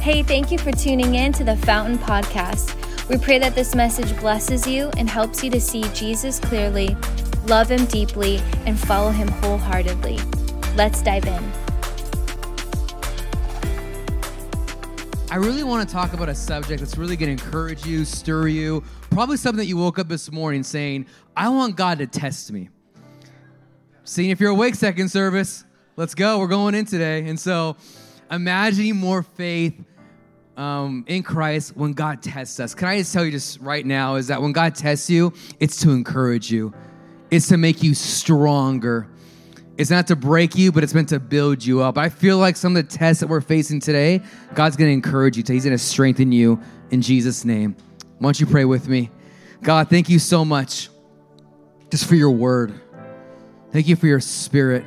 Hey, 0.00 0.22
thank 0.22 0.52
you 0.52 0.58
for 0.58 0.70
tuning 0.70 1.16
in 1.16 1.32
to 1.32 1.42
the 1.42 1.56
Fountain 1.56 1.98
Podcast. 1.98 2.76
We 3.08 3.18
pray 3.18 3.40
that 3.40 3.56
this 3.56 3.74
message 3.74 4.16
blesses 4.20 4.64
you 4.64 4.90
and 4.96 5.10
helps 5.10 5.42
you 5.42 5.50
to 5.50 5.60
see 5.60 5.82
Jesus 5.92 6.38
clearly, 6.38 6.96
love 7.46 7.68
him 7.68 7.84
deeply, 7.86 8.40
and 8.64 8.78
follow 8.78 9.10
him 9.10 9.26
wholeheartedly. 9.26 10.18
Let's 10.76 11.02
dive 11.02 11.26
in. 11.26 11.52
I 15.30 15.36
really 15.36 15.64
want 15.64 15.86
to 15.86 15.92
talk 15.92 16.12
about 16.12 16.28
a 16.28 16.34
subject 16.34 16.80
that's 16.80 16.96
really 16.96 17.16
going 17.16 17.36
to 17.36 17.44
encourage 17.44 17.84
you, 17.84 18.04
stir 18.04 18.46
you. 18.46 18.84
Probably 19.10 19.36
something 19.36 19.58
that 19.58 19.66
you 19.66 19.76
woke 19.76 19.98
up 19.98 20.08
this 20.08 20.30
morning 20.30 20.62
saying, 20.62 21.06
I 21.36 21.48
want 21.48 21.74
God 21.74 21.98
to 21.98 22.06
test 22.06 22.52
me. 22.52 22.70
Seeing 24.04 24.30
if 24.30 24.38
you're 24.38 24.52
awake, 24.52 24.76
second 24.76 25.08
service. 25.08 25.64
Let's 25.96 26.14
go. 26.14 26.38
We're 26.38 26.46
going 26.46 26.76
in 26.76 26.84
today. 26.84 27.28
And 27.28 27.38
so, 27.38 27.76
imagining 28.30 28.96
more 28.96 29.22
faith 29.22 29.74
um, 30.56 31.04
in 31.06 31.22
Christ 31.22 31.76
when 31.76 31.92
God 31.92 32.22
tests 32.22 32.58
us. 32.60 32.74
Can 32.74 32.88
I 32.88 32.98
just 32.98 33.12
tell 33.12 33.24
you 33.24 33.30
just 33.30 33.60
right 33.60 33.86
now 33.86 34.16
is 34.16 34.26
that 34.26 34.42
when 34.42 34.52
God 34.52 34.74
tests 34.74 35.08
you, 35.08 35.32
it's 35.60 35.80
to 35.82 35.90
encourage 35.90 36.50
you, 36.50 36.74
it's 37.30 37.48
to 37.48 37.56
make 37.56 37.82
you 37.82 37.94
stronger. 37.94 39.08
It's 39.76 39.90
not 39.90 40.08
to 40.08 40.16
break 40.16 40.56
you, 40.56 40.72
but 40.72 40.82
it's 40.82 40.92
meant 40.92 41.10
to 41.10 41.20
build 41.20 41.64
you 41.64 41.82
up. 41.82 41.96
I 41.96 42.08
feel 42.08 42.38
like 42.38 42.56
some 42.56 42.76
of 42.76 42.88
the 42.88 42.96
tests 42.96 43.20
that 43.20 43.28
we're 43.28 43.40
facing 43.40 43.78
today, 43.78 44.20
God's 44.54 44.76
going 44.76 44.88
to 44.88 44.92
encourage 44.92 45.36
you. 45.36 45.44
He's 45.46 45.64
going 45.64 45.76
to 45.76 45.78
strengthen 45.78 46.32
you 46.32 46.60
in 46.90 47.00
Jesus' 47.00 47.44
name. 47.44 47.76
Why 48.18 48.26
don't 48.26 48.40
you 48.40 48.46
pray 48.46 48.64
with 48.64 48.88
me? 48.88 49.10
God, 49.62 49.88
thank 49.88 50.08
you 50.08 50.18
so 50.18 50.44
much 50.44 50.88
just 51.90 52.06
for 52.06 52.16
your 52.16 52.32
word. 52.32 52.74
Thank 53.70 53.86
you 53.86 53.94
for 53.94 54.08
your 54.08 54.20
spirit. 54.20 54.84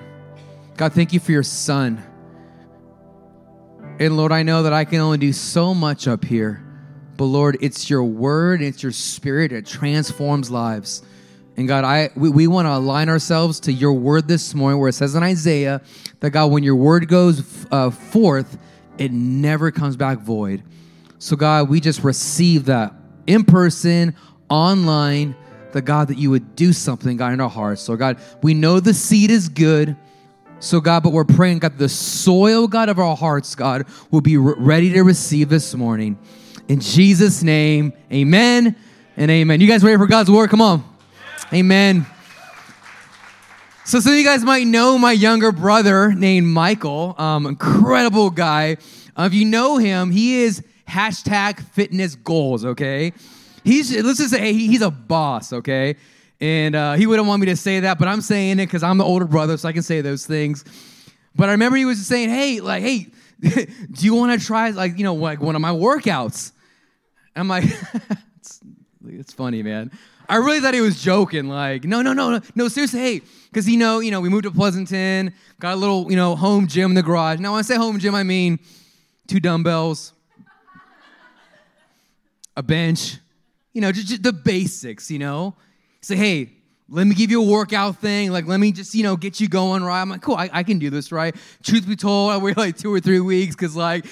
God, 0.75 0.91
thank 0.91 1.13
you 1.13 1.21
for 1.21 1.31
your 1.31 1.43
son. 1.43 2.03
And 4.01 4.17
Lord, 4.17 4.31
I 4.31 4.41
know 4.41 4.63
that 4.63 4.73
I 4.73 4.83
can 4.83 4.99
only 4.99 5.19
do 5.19 5.31
so 5.31 5.75
much 5.75 6.07
up 6.07 6.25
here. 6.25 6.63
But 7.17 7.25
Lord, 7.25 7.59
it's 7.61 7.87
your 7.87 8.03
word, 8.03 8.63
it's 8.63 8.81
your 8.81 8.91
spirit 8.91 9.51
that 9.51 9.67
transforms 9.67 10.49
lives. 10.49 11.03
And 11.55 11.67
God, 11.67 11.83
I 11.83 12.09
we, 12.15 12.31
we 12.31 12.47
want 12.47 12.65
to 12.65 12.73
align 12.73 13.09
ourselves 13.09 13.59
to 13.59 13.71
your 13.71 13.93
word 13.93 14.27
this 14.27 14.55
morning, 14.55 14.79
where 14.79 14.89
it 14.89 14.93
says 14.93 15.13
in 15.13 15.21
Isaiah 15.21 15.83
that 16.19 16.31
God, 16.31 16.47
when 16.47 16.63
your 16.63 16.77
word 16.77 17.09
goes 17.09 17.67
uh, 17.69 17.91
forth, 17.91 18.57
it 18.97 19.11
never 19.11 19.69
comes 19.69 19.95
back 19.95 20.17
void. 20.17 20.63
So 21.19 21.35
God, 21.35 21.69
we 21.69 21.79
just 21.79 22.03
receive 22.03 22.65
that 22.65 22.95
in 23.27 23.43
person, 23.43 24.15
online, 24.49 25.35
the 25.73 25.81
God 25.83 26.07
that 26.07 26.17
you 26.17 26.31
would 26.31 26.55
do 26.55 26.73
something, 26.73 27.17
God, 27.17 27.33
in 27.33 27.39
our 27.39 27.51
hearts. 27.51 27.83
So 27.83 27.95
God, 27.95 28.17
we 28.41 28.55
know 28.55 28.79
the 28.79 28.95
seed 28.95 29.29
is 29.29 29.47
good. 29.47 29.95
So 30.61 30.79
God, 30.79 31.01
but 31.01 31.11
we're 31.11 31.25
praying, 31.25 31.57
God, 31.57 31.79
the 31.79 31.89
soil, 31.89 32.67
God, 32.67 32.87
of 32.87 32.99
our 32.99 33.15
hearts, 33.17 33.55
God, 33.55 33.87
will 34.11 34.21
be 34.21 34.37
re- 34.37 34.53
ready 34.57 34.93
to 34.93 35.01
receive 35.01 35.49
this 35.49 35.73
morning. 35.73 36.19
In 36.67 36.79
Jesus' 36.79 37.41
name, 37.41 37.93
amen 38.13 38.75
and 39.17 39.31
amen. 39.31 39.59
You 39.59 39.67
guys 39.67 39.83
ready 39.83 39.97
for 39.97 40.05
God's 40.05 40.29
word? 40.29 40.51
Come 40.51 40.61
on. 40.61 40.83
Amen. 41.51 42.05
So 43.85 43.99
some 43.99 44.13
of 44.13 44.19
you 44.19 44.23
guys 44.23 44.43
might 44.43 44.67
know 44.67 44.99
my 44.99 45.13
younger 45.13 45.51
brother 45.51 46.13
named 46.13 46.45
Michael, 46.45 47.15
um, 47.17 47.47
incredible 47.47 48.29
guy. 48.29 48.77
Uh, 49.17 49.23
if 49.23 49.33
you 49.33 49.45
know 49.45 49.77
him, 49.77 50.11
he 50.11 50.43
is 50.43 50.63
hashtag 50.87 51.59
fitness 51.59 52.13
goals, 52.13 52.65
okay? 52.65 53.13
He's, 53.63 53.91
let's 54.03 54.19
just 54.19 54.29
say 54.29 54.53
he's 54.53 54.83
a 54.83 54.91
boss, 54.91 55.53
okay? 55.53 55.95
And 56.41 56.75
uh, 56.75 56.93
he 56.93 57.05
wouldn't 57.05 57.27
want 57.27 57.39
me 57.39 57.45
to 57.47 57.55
say 57.55 57.81
that, 57.81 57.99
but 57.99 58.07
I'm 58.07 58.19
saying 58.19 58.59
it 58.59 58.65
because 58.65 58.81
I'm 58.81 58.97
the 58.97 59.05
older 59.05 59.25
brother, 59.25 59.55
so 59.57 59.69
I 59.69 59.73
can 59.73 59.83
say 59.83 60.01
those 60.01 60.25
things. 60.25 60.65
But 61.35 61.49
I 61.49 61.51
remember 61.51 61.77
he 61.77 61.85
was 61.85 62.03
saying, 62.05 62.29
hey, 62.29 62.59
like, 62.59 62.81
hey, 62.81 63.07
do 63.39 64.05
you 64.05 64.15
want 64.15 64.39
to 64.39 64.45
try, 64.45 64.71
like, 64.71 64.97
you 64.97 65.03
know, 65.03 65.13
like 65.13 65.39
one 65.39 65.55
of 65.55 65.61
my 65.61 65.69
workouts? 65.69 66.51
I'm 67.35 67.47
like, 67.47 67.63
it's, 68.39 68.59
it's 69.07 69.33
funny, 69.33 69.61
man. 69.61 69.91
I 70.27 70.37
really 70.37 70.61
thought 70.61 70.73
he 70.73 70.81
was 70.81 71.01
joking. 71.01 71.47
Like, 71.47 71.83
no, 71.83 72.01
no, 72.01 72.13
no, 72.13 72.31
no, 72.31 72.41
no. 72.55 72.67
Seriously, 72.69 72.99
hey, 72.99 73.21
because 73.49 73.67
you 73.69 73.77
know, 73.77 73.99
you 73.99 74.11
know, 74.11 74.21
we 74.21 74.29
moved 74.29 74.43
to 74.43 74.51
Pleasanton, 74.51 75.33
got 75.59 75.73
a 75.73 75.75
little, 75.75 76.09
you 76.09 76.15
know, 76.15 76.35
home 76.35 76.67
gym 76.67 76.91
in 76.91 76.95
the 76.95 77.03
garage. 77.03 77.39
Now, 77.39 77.51
when 77.51 77.59
I 77.59 77.63
say 77.63 77.75
home 77.75 77.99
gym, 77.99 78.15
I 78.15 78.23
mean 78.23 78.59
two 79.27 79.39
dumbbells, 79.39 80.13
a 82.55 82.63
bench, 82.63 83.17
you 83.73 83.81
know, 83.81 83.91
just, 83.91 84.07
just 84.07 84.23
the 84.23 84.33
basics. 84.33 85.11
You 85.11 85.19
know, 85.19 85.55
say, 86.01 86.15
hey, 86.15 86.49
let 86.89 87.07
me 87.07 87.15
give 87.15 87.31
you 87.31 87.41
a 87.41 87.45
workout 87.45 87.97
thing. 87.97 88.31
Like, 88.31 88.45
let 88.47 88.59
me 88.59 88.71
just, 88.71 88.93
you 88.93 89.03
know, 89.03 89.15
get 89.15 89.39
you 89.39 89.47
going, 89.47 89.83
right? 89.83 90.01
I'm 90.01 90.09
like, 90.09 90.21
cool, 90.21 90.35
I, 90.35 90.49
I 90.51 90.63
can 90.63 90.77
do 90.77 90.89
this, 90.89 91.11
right? 91.11 91.35
Truth 91.63 91.87
be 91.87 91.95
told, 91.95 92.31
I 92.31 92.37
wait 92.37 92.57
like 92.57 92.77
two 92.77 92.93
or 92.93 92.99
three 92.99 93.21
weeks 93.21 93.55
because, 93.55 93.75
like, 93.75 94.05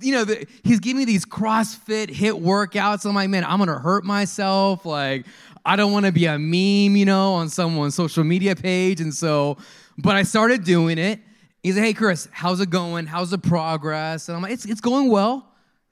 you 0.00 0.12
know, 0.12 0.24
the, 0.24 0.46
he's 0.64 0.80
giving 0.80 0.98
me 0.98 1.04
these 1.04 1.24
CrossFit 1.24 2.08
HIIT 2.08 2.42
workouts. 2.42 3.04
I'm 3.04 3.14
like, 3.14 3.30
man, 3.30 3.44
I'm 3.44 3.58
gonna 3.58 3.78
hurt 3.78 4.04
myself. 4.04 4.84
Like, 4.84 5.26
I 5.64 5.76
don't 5.76 5.92
want 5.92 6.06
to 6.06 6.12
be 6.12 6.26
a 6.26 6.38
meme, 6.38 6.96
you 6.96 7.04
know, 7.04 7.34
on 7.34 7.48
someone's 7.48 7.94
social 7.94 8.24
media 8.24 8.56
page. 8.56 9.00
And 9.00 9.14
so, 9.14 9.58
but 9.96 10.16
I 10.16 10.22
started 10.22 10.64
doing 10.64 10.98
it. 10.98 11.20
He's 11.62 11.76
like, 11.76 11.84
hey, 11.84 11.92
Chris, 11.92 12.28
how's 12.32 12.60
it 12.60 12.70
going? 12.70 13.06
How's 13.06 13.30
the 13.30 13.38
progress? 13.38 14.28
And 14.28 14.36
I'm 14.36 14.42
like, 14.42 14.52
it's, 14.52 14.64
it's 14.64 14.80
going 14.80 15.10
well. 15.10 15.46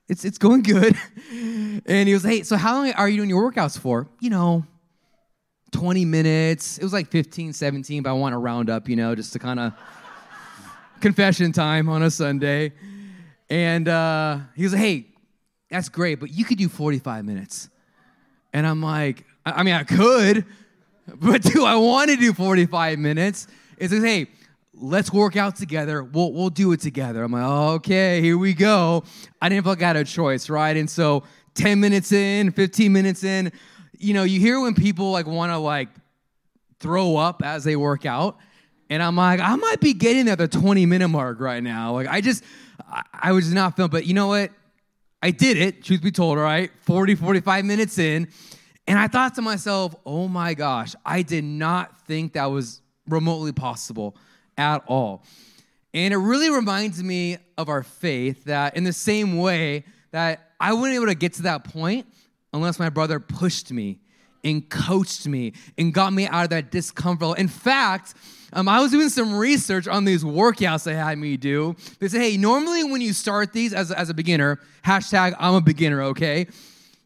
It's, 0.08 0.24
it's 0.24 0.38
going 0.38 0.62
good. 0.62 0.96
and 1.30 2.08
he 2.08 2.14
was, 2.14 2.22
hey, 2.22 2.42
so 2.42 2.56
how 2.56 2.76
long 2.76 2.92
are 2.92 3.08
you 3.08 3.16
doing 3.18 3.28
your 3.28 3.50
workouts 3.50 3.78
for? 3.78 4.08
You 4.20 4.30
know, 4.30 4.64
20 5.72 6.04
minutes. 6.04 6.78
It 6.78 6.84
was 6.84 6.92
like 6.92 7.08
15, 7.08 7.52
17, 7.52 8.02
but 8.02 8.10
I 8.10 8.12
want 8.12 8.32
to 8.32 8.38
round 8.38 8.70
up, 8.70 8.88
you 8.88 8.96
know, 8.96 9.14
just 9.14 9.32
to 9.34 9.38
kind 9.38 9.60
of 9.60 9.72
confession 11.00 11.52
time 11.52 11.88
on 11.88 12.02
a 12.02 12.10
Sunday. 12.10 12.72
And 13.48 13.88
uh, 13.88 14.38
he 14.54 14.62
was 14.62 14.72
like, 14.72 14.82
hey, 14.82 15.06
that's 15.70 15.88
great, 15.88 16.20
but 16.20 16.30
you 16.30 16.44
could 16.44 16.58
do 16.58 16.68
45 16.68 17.24
minutes. 17.24 17.68
And 18.52 18.66
I'm 18.66 18.82
like, 18.82 19.24
I 19.44 19.62
mean, 19.62 19.74
I 19.74 19.84
could, 19.84 20.44
but 21.14 21.42
do 21.42 21.64
I 21.64 21.76
want 21.76 22.10
to 22.10 22.16
do 22.16 22.32
45 22.32 22.98
minutes? 22.98 23.46
It 23.78 23.90
says, 23.90 24.02
hey, 24.02 24.28
let's 24.74 25.12
work 25.12 25.36
out 25.36 25.56
together. 25.56 26.02
We'll, 26.02 26.32
we'll 26.32 26.50
do 26.50 26.72
it 26.72 26.80
together. 26.80 27.22
I'm 27.22 27.32
like, 27.32 27.44
okay, 27.76 28.20
here 28.20 28.38
we 28.38 28.54
go. 28.54 29.04
I 29.40 29.48
didn't 29.48 29.64
feel 29.64 29.72
like 29.72 29.82
I 29.82 29.88
had 29.88 29.96
a 29.96 30.04
choice, 30.04 30.48
right? 30.48 30.76
And 30.76 30.88
so 30.88 31.24
10 31.54 31.80
minutes 31.80 32.12
in, 32.12 32.52
15 32.52 32.92
minutes 32.92 33.24
in, 33.24 33.52
you 33.98 34.14
know, 34.14 34.22
you 34.22 34.40
hear 34.40 34.60
when 34.60 34.74
people 34.74 35.10
like 35.10 35.26
want 35.26 35.52
to 35.52 35.58
like 35.58 35.88
throw 36.80 37.16
up 37.16 37.42
as 37.44 37.64
they 37.64 37.76
work 37.76 38.06
out. 38.06 38.36
And 38.88 39.02
I'm 39.02 39.16
like, 39.16 39.40
I 39.40 39.56
might 39.56 39.80
be 39.80 39.94
getting 39.94 40.28
at 40.28 40.38
the 40.38 40.48
20 40.48 40.86
minute 40.86 41.08
mark 41.08 41.40
right 41.40 41.62
now. 41.62 41.92
Like, 41.92 42.06
I 42.06 42.20
just, 42.20 42.44
I, 42.88 43.02
I 43.12 43.32
was 43.32 43.52
not 43.52 43.74
feeling, 43.76 43.90
but 43.90 44.06
you 44.06 44.14
know 44.14 44.28
what? 44.28 44.52
I 45.22 45.30
did 45.30 45.56
it, 45.56 45.82
truth 45.82 46.02
be 46.02 46.12
told, 46.12 46.38
all 46.38 46.44
right? 46.44 46.70
40, 46.82 47.16
45 47.16 47.64
minutes 47.64 47.98
in. 47.98 48.28
And 48.86 48.98
I 48.98 49.08
thought 49.08 49.34
to 49.36 49.42
myself, 49.42 49.94
oh 50.04 50.28
my 50.28 50.54
gosh, 50.54 50.94
I 51.04 51.22
did 51.22 51.42
not 51.42 52.06
think 52.06 52.34
that 52.34 52.46
was 52.46 52.80
remotely 53.08 53.52
possible 53.52 54.16
at 54.56 54.84
all. 54.86 55.24
And 55.92 56.14
it 56.14 56.18
really 56.18 56.50
reminds 56.50 57.02
me 57.02 57.38
of 57.58 57.68
our 57.68 57.82
faith 57.82 58.44
that, 58.44 58.76
in 58.76 58.84
the 58.84 58.92
same 58.92 59.38
way, 59.38 59.84
that 60.12 60.52
I 60.60 60.72
wouldn't 60.72 60.94
able 60.94 61.06
to 61.06 61.14
get 61.14 61.32
to 61.34 61.42
that 61.42 61.64
point 61.64 62.06
unless 62.52 62.78
my 62.78 62.88
brother 62.88 63.20
pushed 63.20 63.72
me 63.72 63.98
and 64.44 64.68
coached 64.68 65.26
me 65.26 65.52
and 65.76 65.92
got 65.92 66.12
me 66.12 66.26
out 66.26 66.44
of 66.44 66.50
that 66.50 66.70
discomfort. 66.70 67.38
In 67.38 67.48
fact, 67.48 68.14
um, 68.52 68.68
I 68.68 68.80
was 68.80 68.92
doing 68.92 69.08
some 69.08 69.34
research 69.34 69.88
on 69.88 70.04
these 70.04 70.22
workouts 70.22 70.84
they 70.84 70.94
had 70.94 71.18
me 71.18 71.36
do. 71.36 71.74
They 71.98 72.08
say, 72.08 72.30
hey, 72.30 72.36
normally 72.36 72.84
when 72.84 73.00
you 73.00 73.12
start 73.12 73.52
these 73.52 73.74
as, 73.74 73.90
as 73.90 74.08
a 74.08 74.14
beginner, 74.14 74.60
hashtag 74.84 75.34
I'm 75.38 75.54
a 75.54 75.60
beginner, 75.60 76.02
okay? 76.02 76.46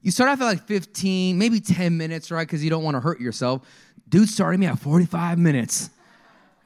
You 0.02 0.10
start 0.10 0.30
off 0.30 0.40
at 0.40 0.44
like 0.44 0.66
15, 0.66 1.38
maybe 1.38 1.60
10 1.60 1.96
minutes, 1.96 2.30
right? 2.30 2.46
Because 2.46 2.62
you 2.62 2.70
don't 2.70 2.84
want 2.84 2.94
to 2.94 3.00
hurt 3.00 3.20
yourself. 3.20 3.66
Dude 4.08 4.28
started 4.28 4.58
me 4.58 4.66
at 4.66 4.78
45 4.78 5.38
minutes. 5.38 5.90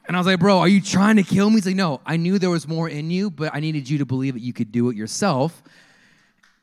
And 0.07 0.15
I 0.15 0.19
was 0.19 0.27
like, 0.27 0.39
bro, 0.39 0.59
are 0.59 0.67
you 0.67 0.81
trying 0.81 1.15
to 1.15 1.23
kill 1.23 1.49
me? 1.49 1.55
He's 1.55 1.65
like, 1.65 1.75
no, 1.75 1.99
I 2.05 2.17
knew 2.17 2.37
there 2.37 2.49
was 2.49 2.67
more 2.67 2.87
in 2.87 3.09
you, 3.09 3.31
but 3.31 3.55
I 3.55 3.59
needed 3.59 3.89
you 3.89 3.97
to 3.99 4.05
believe 4.05 4.35
that 4.35 4.41
you 4.41 4.53
could 4.53 4.71
do 4.71 4.89
it 4.89 4.95
yourself. 4.95 5.63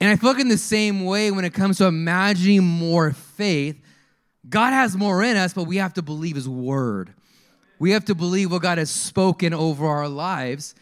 And 0.03 0.11
I 0.11 0.17
feel 0.17 0.33
like 0.33 0.41
in 0.41 0.49
the 0.49 0.59
same 0.59 1.05
way, 1.05 1.31
when 1.31 1.45
it 1.45 1.55
comes 1.55 1.79
to 1.79 1.87
imagining 1.87 2.65
more 2.65 3.13
faith, 3.13 3.81
God 4.49 4.73
has 4.73 4.97
more 4.97 5.23
in 5.23 5.37
us, 5.37 5.55
but 5.55 5.63
we 5.63 5.77
have 5.77 5.95
to 5.95 6.03
believe 6.03 6.35
His 6.35 6.49
word. 6.49 7.15
We 7.79 7.93
have 7.93 8.05
to 8.07 8.17
believe 8.17 8.51
what 8.51 8.63
God 8.63 8.79
has 8.79 8.91
spoken 8.91 9.55
over 9.55 9.87
our 9.87 10.09
lives. 10.09 10.75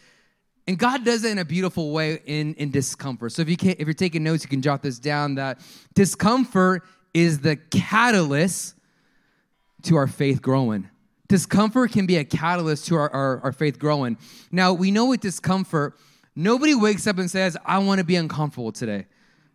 And 0.65 0.75
God 0.75 1.05
does 1.05 1.23
it 1.23 1.29
in 1.33 1.37
a 1.37 1.45
beautiful 1.45 1.91
way 1.91 2.19
in, 2.25 2.55
in 2.55 2.71
discomfort. 2.71 3.33
So 3.33 3.43
if 3.43 3.49
you 3.49 3.57
can 3.57 3.75
if 3.77 3.85
you're 3.85 3.93
taking 3.93 4.23
notes, 4.23 4.43
you 4.43 4.49
can 4.49 4.63
jot 4.63 4.81
this 4.81 4.97
down 4.97 5.35
that 5.35 5.59
discomfort 5.93 6.81
is 7.13 7.41
the 7.41 7.57
catalyst 7.57 8.73
to 9.83 9.97
our 9.97 10.07
faith 10.07 10.41
growing. 10.41 10.89
Discomfort 11.27 11.91
can 11.91 12.07
be 12.07 12.17
a 12.17 12.23
catalyst 12.23 12.87
to 12.87 12.95
our, 12.95 13.11
our, 13.11 13.39
our 13.41 13.51
faith 13.51 13.77
growing. 13.77 14.17
Now, 14.51 14.73
we 14.73 14.89
know 14.89 15.05
with 15.05 15.19
discomfort, 15.19 15.95
nobody 16.35 16.75
wakes 16.75 17.07
up 17.07 17.17
and 17.17 17.29
says, 17.29 17.57
I 17.65 17.79
want 17.79 17.99
to 17.99 18.05
be 18.05 18.15
uncomfortable 18.15 18.71
today. 18.71 19.05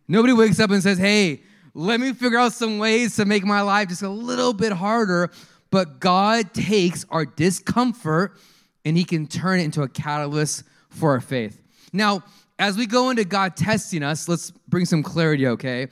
Nobody 0.07 0.33
wakes 0.33 0.59
up 0.59 0.71
and 0.71 0.81
says, 0.81 0.97
Hey, 0.97 1.41
let 1.73 1.99
me 1.99 2.13
figure 2.13 2.39
out 2.39 2.53
some 2.53 2.79
ways 2.79 3.15
to 3.17 3.25
make 3.25 3.45
my 3.45 3.61
life 3.61 3.89
just 3.89 4.01
a 4.01 4.09
little 4.09 4.53
bit 4.53 4.71
harder. 4.71 5.29
But 5.69 5.99
God 5.99 6.53
takes 6.53 7.05
our 7.09 7.25
discomfort 7.25 8.37
and 8.85 8.97
He 8.97 9.03
can 9.03 9.27
turn 9.27 9.59
it 9.59 9.63
into 9.63 9.81
a 9.81 9.87
catalyst 9.87 10.63
for 10.89 11.11
our 11.11 11.21
faith. 11.21 11.61
Now, 11.93 12.23
as 12.59 12.77
we 12.77 12.87
go 12.87 13.09
into 13.09 13.23
God 13.25 13.55
testing 13.55 14.01
us, 14.01 14.27
let's 14.27 14.51
bring 14.67 14.85
some 14.85 15.03
clarity, 15.03 15.47
okay? 15.47 15.89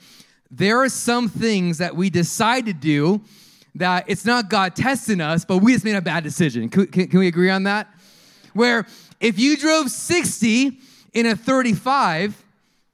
There 0.50 0.78
are 0.82 0.88
some 0.88 1.28
things 1.28 1.78
that 1.78 1.94
we 1.94 2.10
decide 2.10 2.66
to 2.66 2.72
do 2.72 3.20
that 3.76 4.04
it's 4.08 4.24
not 4.24 4.48
God 4.48 4.74
testing 4.74 5.20
us, 5.20 5.44
but 5.44 5.58
we 5.58 5.74
just 5.74 5.84
made 5.84 5.96
a 5.96 6.00
bad 6.00 6.24
decision. 6.24 6.68
Can, 6.68 6.86
can, 6.86 7.08
can 7.08 7.20
we 7.20 7.26
agree 7.26 7.50
on 7.50 7.64
that? 7.64 7.88
Where 8.54 8.86
if 9.20 9.38
you 9.38 9.56
drove 9.56 9.90
60 9.90 10.78
in 11.14 11.26
a 11.26 11.36
35 11.36 12.42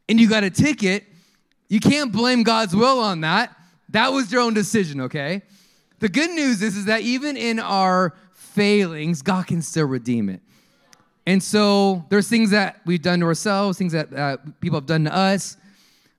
and 0.08 0.20
you 0.20 0.28
got 0.28 0.44
a 0.44 0.50
ticket, 0.50 1.04
you 1.68 1.80
can't 1.80 2.12
blame 2.12 2.42
God's 2.42 2.76
will 2.76 3.00
on 3.00 3.22
that. 3.22 3.56
That 3.88 4.12
was 4.12 4.30
your 4.30 4.42
own 4.42 4.54
decision, 4.54 5.02
okay? 5.02 5.42
The 5.98 6.08
good 6.08 6.30
news 6.30 6.62
is, 6.62 6.76
is 6.76 6.84
that 6.86 7.02
even 7.02 7.36
in 7.36 7.58
our 7.58 8.14
failings, 8.32 9.22
God 9.22 9.46
can 9.46 9.62
still 9.62 9.86
redeem 9.86 10.28
it. 10.28 10.40
And 11.26 11.42
so 11.42 12.04
there's 12.08 12.28
things 12.28 12.50
that 12.50 12.80
we've 12.84 13.02
done 13.02 13.20
to 13.20 13.26
ourselves, 13.26 13.78
things 13.78 13.92
that 13.92 14.12
uh, 14.12 14.38
people 14.60 14.78
have 14.78 14.86
done 14.86 15.04
to 15.04 15.14
us, 15.14 15.56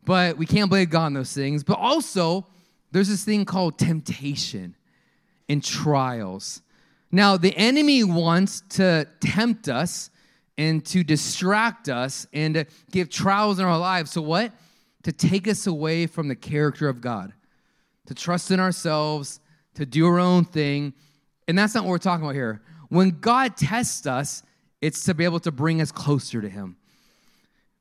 but 0.05 0.38
we 0.38 0.45
can't 0.45 0.69
blame 0.69 0.88
God 0.88 1.05
on 1.07 1.13
those 1.13 1.33
things. 1.33 1.63
But 1.63 1.79
also, 1.79 2.47
there's 2.91 3.09
this 3.09 3.23
thing 3.23 3.44
called 3.45 3.77
temptation 3.77 4.75
and 5.50 5.63
trials. 5.63 6.61
Now, 7.13 7.38
the 7.38 7.56
enemy 7.56 8.04
wants 8.04 8.62
to 8.69 9.07
tempt 9.19 9.69
us 9.69 10.10
and 10.57 10.83
to 10.88 11.04
distract 11.04 11.88
us 11.88 12.25
and 12.33 12.56
to 12.56 12.65
give 12.89 13.12
trials 13.12 13.60
in 13.60 13.65
our 13.65 13.77
lives. 13.77 14.10
So, 14.10 14.24
what? 14.24 14.51
To 15.04 15.12
take 15.12 15.48
us 15.48 15.68
away 15.68 16.07
from 16.07 16.27
the 16.27 16.36
character 16.36 16.89
of 16.89 17.01
God, 17.01 17.31
to 18.07 18.15
trust 18.15 18.50
in 18.50 18.60
ourselves, 18.60 19.42
to 19.75 19.86
do 19.86 20.07
our 20.07 20.18
own 20.18 20.44
thing. 20.44 20.95
And 21.48 21.56
that's 21.56 21.75
not 21.75 21.83
what 21.83 21.92
we're 21.92 21.98
talking 22.00 22.25
about 22.25 22.33
here. 22.33 22.63
When 22.89 23.12
God 23.12 23.57
tests 23.57 24.07
us, 24.07 24.42
it's 24.81 25.04
to 25.04 25.13
be 25.13 25.24
able 25.24 25.39
to 25.42 25.51
bring 25.51 25.81
us 25.81 25.92
closer 25.92 26.42
to 26.42 26.50
Him. 26.50 26.77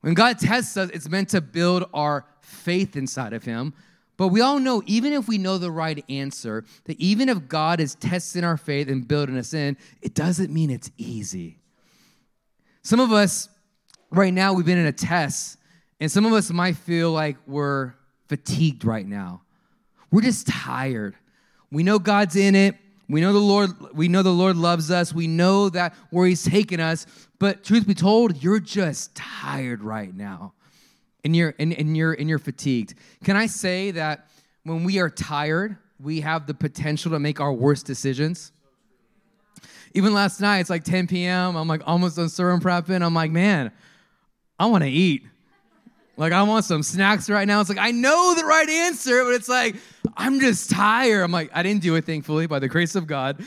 When 0.02 0.12
God 0.12 0.38
tests 0.38 0.76
us, 0.76 0.90
it's 0.90 1.08
meant 1.08 1.30
to 1.30 1.40
build 1.40 1.84
our 1.94 2.26
faith 2.42 2.96
inside 2.96 3.32
of 3.32 3.44
Him. 3.44 3.72
But 4.16 4.28
we 4.28 4.40
all 4.40 4.58
know, 4.58 4.82
even 4.86 5.12
if 5.12 5.26
we 5.26 5.38
know 5.38 5.58
the 5.58 5.70
right 5.70 6.04
answer, 6.08 6.64
that 6.84 7.00
even 7.00 7.28
if 7.28 7.48
God 7.48 7.80
is 7.80 7.94
testing 7.94 8.44
our 8.44 8.56
faith 8.56 8.88
and 8.88 9.06
building 9.06 9.38
us 9.38 9.54
in, 9.54 9.76
it 10.00 10.14
doesn't 10.14 10.52
mean 10.52 10.70
it's 10.70 10.90
easy. 10.98 11.58
Some 12.82 13.00
of 13.00 13.12
us, 13.12 13.48
right 14.10 14.32
now, 14.32 14.52
we've 14.52 14.66
been 14.66 14.78
in 14.78 14.86
a 14.86 14.92
test, 14.92 15.58
and 16.00 16.10
some 16.10 16.26
of 16.26 16.32
us 16.32 16.50
might 16.50 16.76
feel 16.76 17.12
like 17.12 17.36
we're 17.46 17.94
fatigued 18.28 18.84
right 18.84 19.06
now. 19.06 19.42
We're 20.10 20.22
just 20.22 20.46
tired. 20.46 21.16
We 21.70 21.82
know 21.82 21.98
God's 21.98 22.36
in 22.36 22.54
it. 22.54 22.76
We 23.08 23.20
know 23.20 23.32
the 23.32 23.38
Lord, 23.38 23.70
we 23.94 24.08
know 24.08 24.22
the 24.22 24.30
Lord 24.30 24.56
loves 24.56 24.90
us. 24.90 25.12
We 25.12 25.26
know 25.26 25.68
that 25.70 25.94
where 26.10 26.26
He's 26.26 26.44
taking 26.44 26.80
us. 26.80 27.06
But 27.38 27.64
truth 27.64 27.86
be 27.86 27.94
told, 27.94 28.42
you're 28.42 28.60
just 28.60 29.14
tired 29.14 29.82
right 29.82 30.14
now. 30.14 30.54
And 31.24 31.36
you're 31.36 31.54
and, 31.58 31.72
and 31.72 31.96
you're 31.96 32.12
and 32.12 32.28
you're 32.28 32.38
fatigued. 32.38 32.94
Can 33.24 33.36
I 33.36 33.46
say 33.46 33.92
that 33.92 34.28
when 34.64 34.84
we 34.84 34.98
are 34.98 35.08
tired, 35.08 35.76
we 36.00 36.20
have 36.20 36.46
the 36.46 36.54
potential 36.54 37.12
to 37.12 37.18
make 37.18 37.40
our 37.40 37.52
worst 37.52 37.86
decisions? 37.86 38.52
Even 39.94 40.14
last 40.14 40.40
night, 40.40 40.60
it's 40.60 40.70
like 40.70 40.84
10 40.84 41.06
p.m. 41.06 41.54
I'm 41.54 41.68
like 41.68 41.82
almost 41.86 42.16
done 42.16 42.28
sermon 42.28 42.60
prepping. 42.60 43.02
I'm 43.02 43.14
like, 43.14 43.30
man, 43.30 43.70
I 44.58 44.66
want 44.66 44.84
to 44.84 44.90
eat. 44.90 45.22
Like, 46.16 46.32
I 46.32 46.42
want 46.42 46.64
some 46.64 46.82
snacks 46.82 47.30
right 47.30 47.48
now. 47.48 47.60
It's 47.60 47.68
like, 47.68 47.78
I 47.78 47.90
know 47.90 48.34
the 48.34 48.44
right 48.44 48.68
answer, 48.68 49.24
but 49.24 49.34
it's 49.34 49.48
like, 49.48 49.76
I'm 50.16 50.40
just 50.40 50.70
tired. 50.70 51.22
I'm 51.22 51.32
like, 51.32 51.50
I 51.54 51.62
didn't 51.62 51.82
do 51.82 51.94
it, 51.96 52.04
thankfully, 52.04 52.46
by 52.46 52.58
the 52.58 52.68
grace 52.68 52.94
of 52.94 53.06
God. 53.06 53.44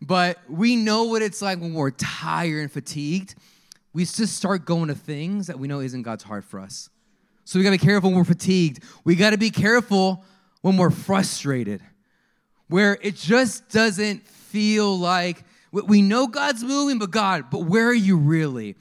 But 0.00 0.38
we 0.48 0.76
know 0.76 1.04
what 1.04 1.22
it's 1.22 1.42
like 1.42 1.60
when 1.60 1.74
we're 1.74 1.90
tired 1.90 2.60
and 2.60 2.72
fatigued. 2.72 3.34
We 3.92 4.04
just 4.04 4.36
start 4.36 4.64
going 4.64 4.88
to 4.88 4.94
things 4.94 5.48
that 5.48 5.58
we 5.58 5.66
know 5.66 5.80
isn't 5.80 6.02
God's 6.02 6.24
heart 6.24 6.44
for 6.44 6.60
us. 6.60 6.88
So 7.44 7.58
we 7.58 7.62
got 7.62 7.70
to 7.70 7.78
be 7.78 7.86
careful 7.86 8.10
when 8.10 8.18
we're 8.18 8.24
fatigued. 8.24 8.82
We 9.04 9.16
got 9.16 9.30
to 9.30 9.38
be 9.38 9.50
careful 9.50 10.24
when 10.62 10.76
we're 10.76 10.90
frustrated, 10.90 11.82
where 12.68 12.98
it 13.02 13.16
just 13.16 13.68
doesn't 13.68 14.26
feel 14.26 14.98
like 14.98 15.44
we 15.70 16.00
know 16.00 16.26
God's 16.26 16.64
moving, 16.64 16.98
but 16.98 17.10
God, 17.10 17.50
but 17.50 17.64
where 17.64 17.88
are 17.88 17.92
you 17.92 18.16
really? 18.16 18.76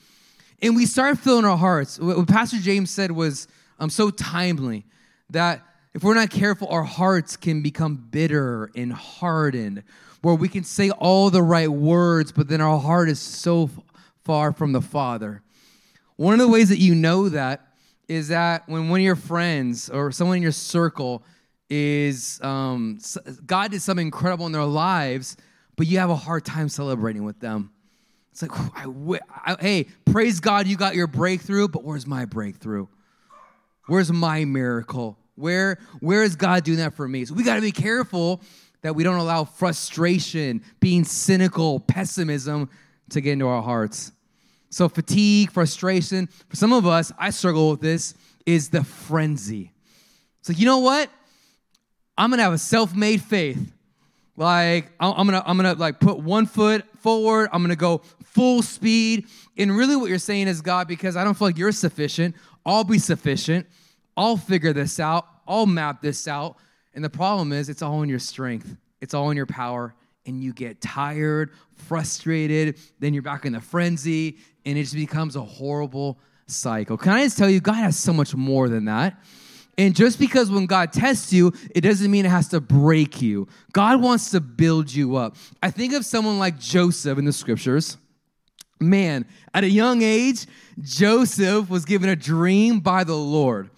And 0.62 0.76
we 0.76 0.86
start 0.86 1.18
filling 1.18 1.44
our 1.44 1.58
hearts. 1.58 2.00
What 2.00 2.28
Pastor 2.28 2.58
James 2.58 2.90
said 2.90 3.12
was 3.12 3.48
um, 3.80 3.90
so 3.90 4.10
timely 4.10 4.86
that 5.32 5.62
if 5.94 6.04
we're 6.04 6.14
not 6.14 6.30
careful, 6.30 6.70
our 6.70 6.84
hearts 6.84 7.36
can 7.36 7.62
become 7.62 7.96
bitter 7.96 8.72
and 8.76 8.94
hardened, 8.94 9.84
where 10.22 10.36
we 10.36 10.48
can 10.48 10.64
say 10.64 10.90
all 10.92 11.30
the 11.30 11.44
right 11.44 11.68
words, 11.68 12.32
but 12.32 12.48
then 12.48 12.62
our 12.62 12.80
heart 12.80 13.10
is 13.10 13.20
so 13.20 13.70
far 14.24 14.54
from 14.54 14.72
the 14.72 14.82
Father. 14.82 15.42
One 16.16 16.34
of 16.34 16.40
the 16.40 16.48
ways 16.48 16.70
that 16.70 16.80
you 16.80 16.96
know 16.96 17.28
that 17.28 17.73
is 18.08 18.30
that 18.30 18.68
when 18.68 18.90
one 18.90 19.00
of 19.00 19.04
your 19.04 19.16
friends 19.16 19.90
or 19.90 20.12
someone 20.12 20.38
in 20.38 20.44
your 20.44 20.52
circle 20.52 21.24
is, 21.70 22.40
um, 22.42 23.00
God 23.46 23.72
did 23.72 23.82
something 23.82 24.08
incredible 24.08 24.46
in 24.46 24.52
their 24.52 24.64
lives, 24.64 25.38
but 25.76 25.88
you 25.88 26.00
have 26.00 26.10
a 26.10 26.16
hard 26.16 26.46
time 26.46 26.70
celebrating 26.70 27.24
with 27.24 27.40
them. 27.40 27.72
It's 28.32 28.42
like, 28.42 28.52
I, 28.76 28.88
I, 29.46 29.56
hey, 29.60 29.88
praise 30.06 30.40
God 30.40 30.68
you 30.68 30.76
got 30.76 30.96
your 30.96 31.08
breakthrough, 31.08 31.68
but 31.68 31.84
where's 31.84 32.08
my 32.08 32.26
breakthrough? 32.26 32.88
Where's 33.88 34.12
my 34.12 34.46
miracle? 34.46 35.18
Where, 35.36 35.78
where 36.00 36.24
is 36.24 36.36
God 36.36 36.64
doing 36.64 36.78
that 36.78 36.94
for 36.94 37.08
me? 37.08 37.26
So 37.26 37.34
we 37.34 37.44
got 37.44 37.56
to 37.56 37.62
be 37.62 37.72
careful 37.72 38.42
that 38.82 38.96
we 38.96 39.04
don't 39.04 39.18
allow 39.18 39.44
frustration, 39.44 40.64
being 40.80 41.04
cynical, 41.04 41.80
pessimism 41.80 42.70
to 43.10 43.22
get 43.22 43.34
into 43.34 43.48
our 43.48 43.62
hearts. 43.62 44.13
So, 44.74 44.90
fatigue, 44.90 45.52
frustration, 45.52 46.28
for 46.50 46.56
some 46.56 46.74
of 46.74 46.88
us, 46.88 47.12
I 47.20 47.30
struggle 47.30 47.70
with 47.70 47.82
this, 47.82 48.16
is 48.44 48.70
the 48.70 48.84
frenzy. 48.84 49.72
It's 50.40 50.50
like, 50.50 50.58
you 50.58 50.66
know 50.66 50.80
what? 50.80 51.12
I'm 52.18 52.32
gonna 52.32 52.42
have 52.42 52.54
a 52.54 52.58
self 52.58 52.96
made 52.96 53.22
faith. 53.22 53.72
Like 54.36 54.92
I'm 55.00 55.28
gonna 55.28 55.44
I'm 55.46 55.58
gonna 55.58 55.76
like 55.76 56.00
put 56.00 56.18
one 56.18 56.48
foot 56.48 56.86
forward. 56.98 57.50
I'm 57.54 57.62
gonna 57.62 57.76
go 57.76 58.00
full 58.24 58.64
speed. 58.64 59.28
And 59.58 59.78
really, 59.78 59.96
what 59.96 60.10
you're 60.10 60.18
saying 60.18 60.48
is 60.48 60.62
God, 60.62 60.88
because 60.88 61.16
I 61.16 61.24
don't 61.24 61.36
feel 61.36 61.50
like 61.50 61.58
you're 61.58 61.72
sufficient. 61.72 62.36
I'll 62.66 62.84
be 62.84 62.98
sufficient. 62.98 63.68
I'll 64.18 64.38
figure 64.38 64.74
this 64.74 65.00
out. 65.00 65.28
I'll 65.48 65.68
map 65.68 66.02
this 66.02 66.28
out. 66.28 66.58
And 66.96 67.04
the 67.04 67.12
problem 67.12 67.54
is, 67.54 67.70
it's 67.70 67.84
all 67.84 68.02
in 68.02 68.10
your 68.10 68.20
strength. 68.20 68.76
It's 69.02 69.14
all 69.14 69.30
in 69.30 69.38
your 69.38 69.46
power. 69.46 69.94
And 70.26 70.44
you 70.44 70.54
get 70.54 70.82
tired, 70.82 71.52
frustrated. 71.76 72.80
Then 73.00 73.14
you're 73.14 73.24
back 73.24 73.46
in 73.46 73.54
the 73.54 73.62
frenzy, 73.62 74.38
and 74.66 74.78
it 74.78 74.84
just 74.84 74.96
becomes 74.96 75.36
a 75.36 75.42
horrible 75.42 76.18
cycle. 76.48 76.98
Can 76.98 77.14
I 77.14 77.24
just 77.24 77.38
tell 77.38 77.50
you, 77.50 77.60
God 77.60 77.76
has 77.76 77.98
so 77.98 78.14
much 78.14 78.36
more 78.36 78.70
than 78.70 78.86
that. 78.86 79.22
And 79.78 79.96
just 79.96 80.20
because 80.20 80.52
when 80.52 80.68
God 80.68 80.94
tests 80.94 81.34
you, 81.34 81.52
it 81.74 81.82
doesn't 81.82 82.12
mean 82.12 82.26
it 82.26 82.30
has 82.30 82.50
to 82.50 82.62
break 82.62 83.22
you. 83.22 83.48
God 83.72 84.02
wants 84.02 84.30
to 84.32 84.40
build 84.40 84.94
you 84.94 85.16
up. 85.16 85.36
I 85.64 85.72
think 85.72 85.94
of 85.94 86.06
someone 86.06 86.38
like 86.38 86.60
Joseph 86.60 87.18
in 87.18 87.26
the 87.26 87.34
scriptures. 87.34 87.98
Man, 88.80 89.26
at 89.54 89.64
a 89.64 89.70
young 89.70 90.02
age, 90.02 90.46
Joseph 90.82 91.70
was 91.70 91.86
given 91.86 92.10
a 92.10 92.16
dream 92.16 92.82
by 92.82 93.04
the 93.04 93.16
Lord. 93.16 93.72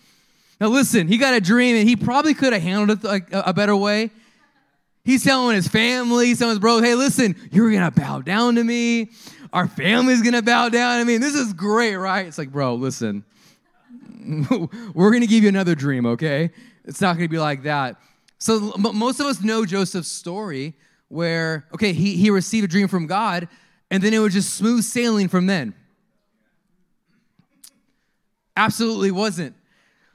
Now, 0.60 0.68
listen, 0.68 1.08
he 1.08 1.18
got 1.18 1.34
a 1.34 1.42
dream 1.42 1.76
and 1.78 1.88
he 1.88 1.96
probably 1.96 2.34
could 2.34 2.52
have 2.54 2.62
handled 2.62 3.00
it 3.00 3.08
like 3.08 3.28
a 3.32 3.54
better 3.54 3.76
way. 3.76 4.10
He's 5.04 5.24
telling 5.24 5.56
his 5.56 5.68
family, 5.68 6.34
telling 6.34 6.54
his 6.54 6.60
bro, 6.60 6.82
hey, 6.82 6.96
listen, 6.96 7.36
you're 7.52 7.72
gonna 7.72 7.92
bow 7.92 8.22
down 8.22 8.56
to 8.56 8.64
me. 8.64 9.12
Our 9.56 9.70
family's 9.70 10.22
gonna 10.22 10.42
bow 10.42 10.68
down 10.68 11.00
I 11.00 11.06
mean, 11.06 11.22
this 11.22 11.34
is 11.34 11.54
great, 11.54 11.96
right? 11.96 12.28
It's 12.28 12.38
like, 12.38 12.52
bro, 12.52 12.76
listen, 12.76 13.24
we're 14.94 15.10
to 15.22 15.28
give 15.28 15.44
you 15.44 15.50
another 15.50 15.76
dream, 15.76 16.06
okay? 16.06 16.52
It's 16.84 17.00
not 17.00 17.14
to 17.30 17.30
be 17.30 17.40
like 17.40 17.64
that. 17.64 17.96
So 18.38 18.74
most 18.78 19.22
of 19.22 19.28
us 19.28 19.42
know 19.42 19.66
Joseph's 19.66 20.10
story 20.10 20.74
where, 21.08 21.68
okay, 21.74 21.94
he, 21.94 22.18
he 22.18 22.30
received 22.32 22.66
a 22.66 22.68
dream 22.68 22.90
from 22.90 23.08
God, 23.08 23.48
and 23.90 24.04
then 24.04 24.14
it 24.14 24.20
was 24.20 24.34
just 24.34 24.56
smooth 24.56 24.84
sailing 24.84 25.30
from 25.30 25.46
then. 25.46 25.74
Absolutely 28.58 29.12
wasn't. 29.12 29.56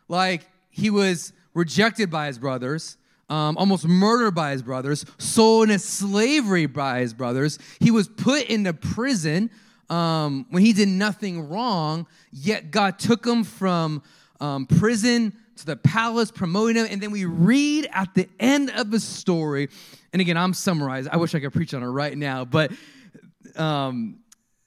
Like, 0.06 0.46
he 0.68 0.90
was 0.90 1.32
rejected 1.54 2.10
by 2.10 2.26
his 2.26 2.38
brothers, 2.38 2.98
um, 3.30 3.56
almost 3.56 3.86
murdered 3.86 4.34
by 4.34 4.50
his 4.50 4.62
brothers, 4.62 5.06
sold 5.18 5.70
into 5.70 5.78
slavery 5.78 6.66
by 6.66 7.00
his 7.00 7.14
brothers. 7.14 7.58
He 7.78 7.90
was 7.90 8.08
put 8.08 8.44
into 8.46 8.74
prison 8.74 9.50
um, 9.88 10.46
when 10.50 10.62
he 10.62 10.72
did 10.72 10.88
nothing 10.88 11.48
wrong, 11.48 12.06
yet 12.32 12.70
God 12.70 12.98
took 12.98 13.26
him 13.26 13.44
from 13.44 14.02
um, 14.40 14.66
prison 14.66 15.32
to 15.56 15.66
the 15.66 15.76
palace, 15.76 16.30
promoting 16.30 16.76
him. 16.76 16.86
And 16.90 17.00
then 17.00 17.10
we 17.10 17.24
read 17.24 17.88
at 17.92 18.14
the 18.14 18.28
end 18.38 18.70
of 18.70 18.90
the 18.90 19.00
story, 19.00 19.68
and 20.12 20.20
again, 20.20 20.36
I'm 20.36 20.54
summarizing. 20.54 21.12
I 21.12 21.16
wish 21.16 21.34
I 21.34 21.40
could 21.40 21.52
preach 21.52 21.72
on 21.72 21.82
it 21.82 21.86
right 21.86 22.16
now, 22.16 22.44
but 22.44 22.72
um, 23.56 24.20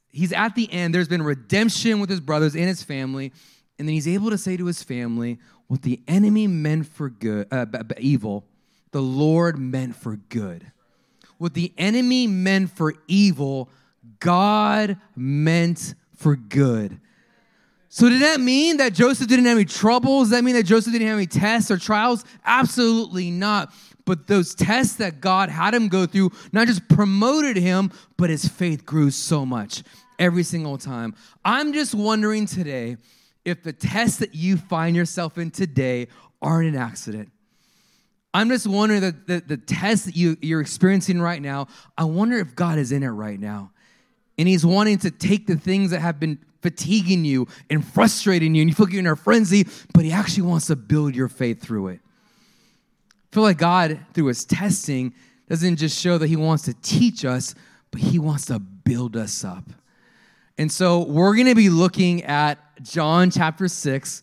he's 0.10 0.32
at 0.32 0.56
the 0.56 0.72
end. 0.72 0.94
There's 0.94 1.08
been 1.08 1.24
redemption 1.24 2.00
with 2.00 2.10
his 2.10 2.20
brothers 2.20 2.56
and 2.56 2.66
his 2.66 2.84
family. 2.84 3.34
And 3.80 3.88
then 3.88 3.94
he's 3.94 4.08
able 4.08 4.30
to 4.30 4.38
say 4.38 4.56
to 4.56 4.66
his 4.66 4.84
family, 4.84 5.40
What 5.68 5.82
the 5.82 6.02
enemy 6.08 6.48
meant 6.48 6.86
for 6.88 7.10
good, 7.10 7.48
uh, 7.52 7.66
evil, 7.98 8.46
the 8.94 9.02
Lord 9.02 9.60
meant 9.60 9.96
for 9.96 10.16
good. 10.30 10.72
What 11.38 11.54
the 11.54 11.74
enemy 11.78 12.28
meant 12.28 12.70
for 12.70 12.94
evil, 13.08 13.70
God 14.20 14.98
meant 15.16 15.96
for 16.16 16.38
good. 16.38 17.00
So, 17.90 18.10
did 18.10 18.22
that 18.22 18.40
mean 18.40 18.78
that 18.78 18.94
Joseph 18.94 19.28
didn't 19.28 19.46
have 19.46 19.58
any 19.58 19.66
troubles? 19.66 20.30
Does 20.30 20.38
that 20.38 20.44
mean 20.44 20.56
that 20.56 20.64
Joseph 20.64 20.94
didn't 20.94 21.08
have 21.08 21.18
any 21.18 21.28
tests 21.28 21.70
or 21.70 21.78
trials? 21.78 22.24
Absolutely 22.46 23.30
not. 23.30 23.74
But 24.06 24.28
those 24.28 24.56
tests 24.56 24.96
that 24.96 25.22
God 25.22 25.50
had 25.50 25.74
him 25.74 25.90
go 25.90 26.06
through 26.06 26.32
not 26.52 26.68
just 26.68 26.88
promoted 26.88 27.58
him, 27.58 27.92
but 28.18 28.30
his 28.30 28.48
faith 28.48 28.86
grew 28.86 29.12
so 29.12 29.46
much 29.46 29.84
every 30.20 30.44
single 30.44 30.78
time. 30.78 31.14
I'm 31.44 31.74
just 31.74 31.94
wondering 31.94 32.46
today 32.46 32.98
if 33.46 33.64
the 33.64 33.74
tests 33.74 34.18
that 34.20 34.34
you 34.34 34.58
find 34.58 34.96
yourself 34.96 35.38
in 35.38 35.52
today 35.52 36.08
aren't 36.42 36.70
an 36.70 36.76
accident. 36.76 37.33
I'm 38.34 38.50
just 38.50 38.66
wondering 38.66 39.02
that 39.02 39.28
the, 39.28 39.44
the 39.46 39.58
test 39.58 40.06
that 40.06 40.16
you, 40.16 40.38
you're 40.42 40.62
experiencing 40.62 41.22
right 41.22 41.42
now, 41.42 41.68
I 41.98 42.06
wonder 42.06 42.38
if 42.38 42.56
God 42.56 42.80
is 42.80 42.92
in 42.92 43.04
it 43.04 43.10
right 43.10 43.40
now. 43.40 43.72
And 44.38 44.48
He's 44.48 44.66
wanting 44.66 44.98
to 45.00 45.12
take 45.12 45.46
the 45.46 45.56
things 45.56 45.92
that 45.92 46.00
have 46.00 46.20
been 46.20 46.40
fatiguing 46.62 47.26
you 47.26 47.48
and 47.70 47.86
frustrating 47.86 48.56
you, 48.56 48.62
and 48.62 48.70
you 48.70 48.76
feel 48.76 48.88
like 48.88 48.94
you're 48.94 49.02
in 49.02 49.08
a 49.08 49.16
frenzy, 49.16 49.68
but 49.94 50.04
He 50.04 50.12
actually 50.12 50.44
wants 50.44 50.68
to 50.68 50.76
build 50.76 51.16
your 51.16 51.28
faith 51.28 51.62
through 51.62 51.90
it. 51.90 52.00
I 52.04 53.36
feel 53.36 53.44
like 53.44 53.58
God, 53.58 54.00
through 54.14 54.28
His 54.28 54.46
testing, 54.46 55.14
doesn't 55.48 55.76
just 55.76 56.00
show 56.00 56.18
that 56.18 56.28
He 56.28 56.36
wants 56.36 56.64
to 56.64 56.74
teach 56.82 57.26
us, 57.26 57.54
but 57.92 58.02
He 58.02 58.18
wants 58.18 58.46
to 58.46 58.58
build 58.58 59.16
us 59.16 59.44
up. 59.44 59.66
And 60.58 60.72
so 60.72 61.04
we're 61.04 61.36
going 61.36 61.48
to 61.48 61.56
be 61.56 61.70
looking 61.70 62.24
at 62.24 62.60
John 62.82 63.30
chapter 63.30 63.68
6 63.68 64.22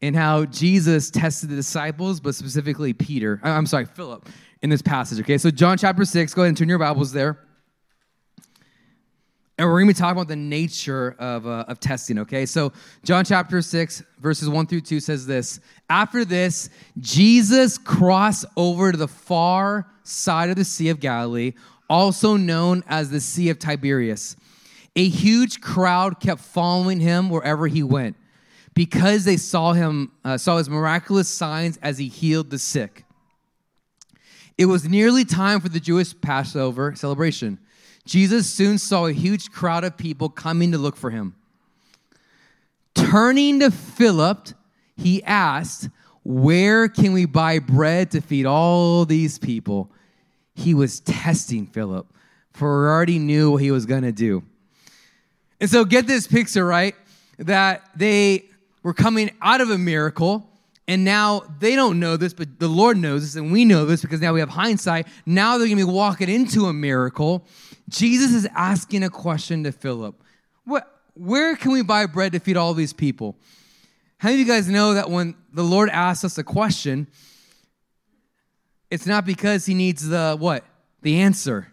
and 0.00 0.14
how 0.14 0.44
Jesus 0.44 1.10
tested 1.10 1.50
the 1.50 1.56
disciples, 1.56 2.20
but 2.20 2.34
specifically 2.34 2.92
Peter. 2.92 3.40
I'm 3.42 3.66
sorry, 3.66 3.86
Philip, 3.86 4.28
in 4.62 4.70
this 4.70 4.82
passage. 4.82 5.20
Okay, 5.20 5.38
so 5.38 5.50
John 5.50 5.78
chapter 5.78 6.04
6, 6.04 6.34
go 6.34 6.42
ahead 6.42 6.48
and 6.48 6.56
turn 6.56 6.68
your 6.68 6.78
Bibles 6.78 7.12
there. 7.12 7.38
And 9.58 9.66
we're 9.66 9.80
going 9.80 9.88
to 9.88 9.94
be 9.94 9.98
talking 9.98 10.16
about 10.16 10.28
the 10.28 10.36
nature 10.36 11.16
of, 11.18 11.44
uh, 11.44 11.64
of 11.66 11.80
testing, 11.80 12.20
okay? 12.20 12.46
So, 12.46 12.72
John 13.02 13.24
chapter 13.24 13.60
6, 13.60 14.04
verses 14.20 14.48
1 14.48 14.66
through 14.66 14.82
2 14.82 15.00
says 15.00 15.26
this 15.26 15.58
After 15.90 16.24
this, 16.24 16.70
Jesus 17.00 17.76
crossed 17.76 18.44
over 18.56 18.92
to 18.92 18.98
the 18.98 19.08
far 19.08 19.90
side 20.04 20.50
of 20.50 20.54
the 20.54 20.64
Sea 20.64 20.90
of 20.90 21.00
Galilee, 21.00 21.54
also 21.90 22.36
known 22.36 22.84
as 22.86 23.10
the 23.10 23.18
Sea 23.18 23.50
of 23.50 23.58
Tiberias. 23.58 24.36
A 24.94 25.08
huge 25.08 25.60
crowd 25.60 26.20
kept 26.20 26.40
following 26.40 27.00
him 27.00 27.28
wherever 27.28 27.66
he 27.66 27.82
went 27.82 28.16
because 28.78 29.24
they 29.24 29.36
saw 29.36 29.72
him, 29.72 30.12
uh, 30.24 30.38
saw 30.38 30.56
his 30.56 30.70
miraculous 30.70 31.28
signs 31.28 31.80
as 31.82 31.98
he 31.98 32.06
healed 32.06 32.48
the 32.48 32.58
sick. 32.60 33.04
It 34.56 34.66
was 34.66 34.88
nearly 34.88 35.24
time 35.24 35.60
for 35.60 35.68
the 35.68 35.80
Jewish 35.80 36.14
Passover 36.20 36.94
celebration. 36.94 37.58
Jesus 38.04 38.48
soon 38.48 38.78
saw 38.78 39.06
a 39.06 39.12
huge 39.12 39.50
crowd 39.50 39.82
of 39.82 39.96
people 39.96 40.28
coming 40.28 40.70
to 40.70 40.78
look 40.78 40.94
for 40.94 41.10
him. 41.10 41.34
Turning 42.94 43.58
to 43.58 43.72
Philip, 43.72 44.50
he 44.96 45.24
asked, 45.24 45.88
Where 46.22 46.86
can 46.86 47.12
we 47.12 47.24
buy 47.24 47.58
bread 47.58 48.12
to 48.12 48.20
feed 48.20 48.46
all 48.46 49.04
these 49.04 49.40
people? 49.40 49.90
He 50.54 50.72
was 50.72 51.00
testing 51.00 51.66
Philip, 51.66 52.06
for 52.52 52.86
he 52.86 52.92
already 52.92 53.18
knew 53.18 53.50
what 53.50 53.62
he 53.62 53.72
was 53.72 53.86
going 53.86 54.02
to 54.02 54.12
do. 54.12 54.44
And 55.60 55.68
so, 55.68 55.84
get 55.84 56.06
this 56.06 56.28
picture, 56.28 56.64
right? 56.64 56.94
That 57.38 57.82
they 57.96 58.47
were 58.82 58.94
coming 58.94 59.30
out 59.40 59.60
of 59.60 59.70
a 59.70 59.78
miracle, 59.78 60.48
and 60.86 61.04
now 61.04 61.42
they 61.60 61.74
don't 61.76 62.00
know 62.00 62.16
this, 62.16 62.32
but 62.32 62.58
the 62.58 62.68
Lord 62.68 62.96
knows 62.96 63.22
this, 63.22 63.36
and 63.36 63.52
we 63.52 63.64
know 63.64 63.84
this 63.84 64.02
because 64.02 64.20
now 64.20 64.32
we 64.32 64.40
have 64.40 64.48
hindsight. 64.48 65.06
Now 65.26 65.58
they're 65.58 65.68
to 65.68 65.76
be 65.76 65.84
walking 65.84 66.28
into 66.28 66.66
a 66.66 66.72
miracle. 66.72 67.46
Jesus 67.88 68.32
is 68.32 68.48
asking 68.54 69.02
a 69.04 69.10
question 69.10 69.64
to 69.64 69.72
Philip. 69.72 70.22
What, 70.64 70.90
where 71.14 71.56
can 71.56 71.72
we 71.72 71.82
buy 71.82 72.06
bread 72.06 72.32
to 72.32 72.40
feed 72.40 72.56
all 72.56 72.74
these 72.74 72.92
people? 72.92 73.36
How 74.18 74.30
many 74.30 74.40
of 74.40 74.48
you 74.48 74.52
guys 74.52 74.68
know 74.68 74.94
that 74.94 75.10
when 75.10 75.34
the 75.52 75.62
Lord 75.62 75.90
asks 75.90 76.24
us 76.24 76.38
a 76.38 76.44
question, 76.44 77.06
it's 78.90 79.06
not 79.06 79.24
because 79.24 79.66
he 79.66 79.74
needs 79.74 80.08
the 80.08 80.36
what? 80.38 80.64
The 81.02 81.20
answer. 81.20 81.70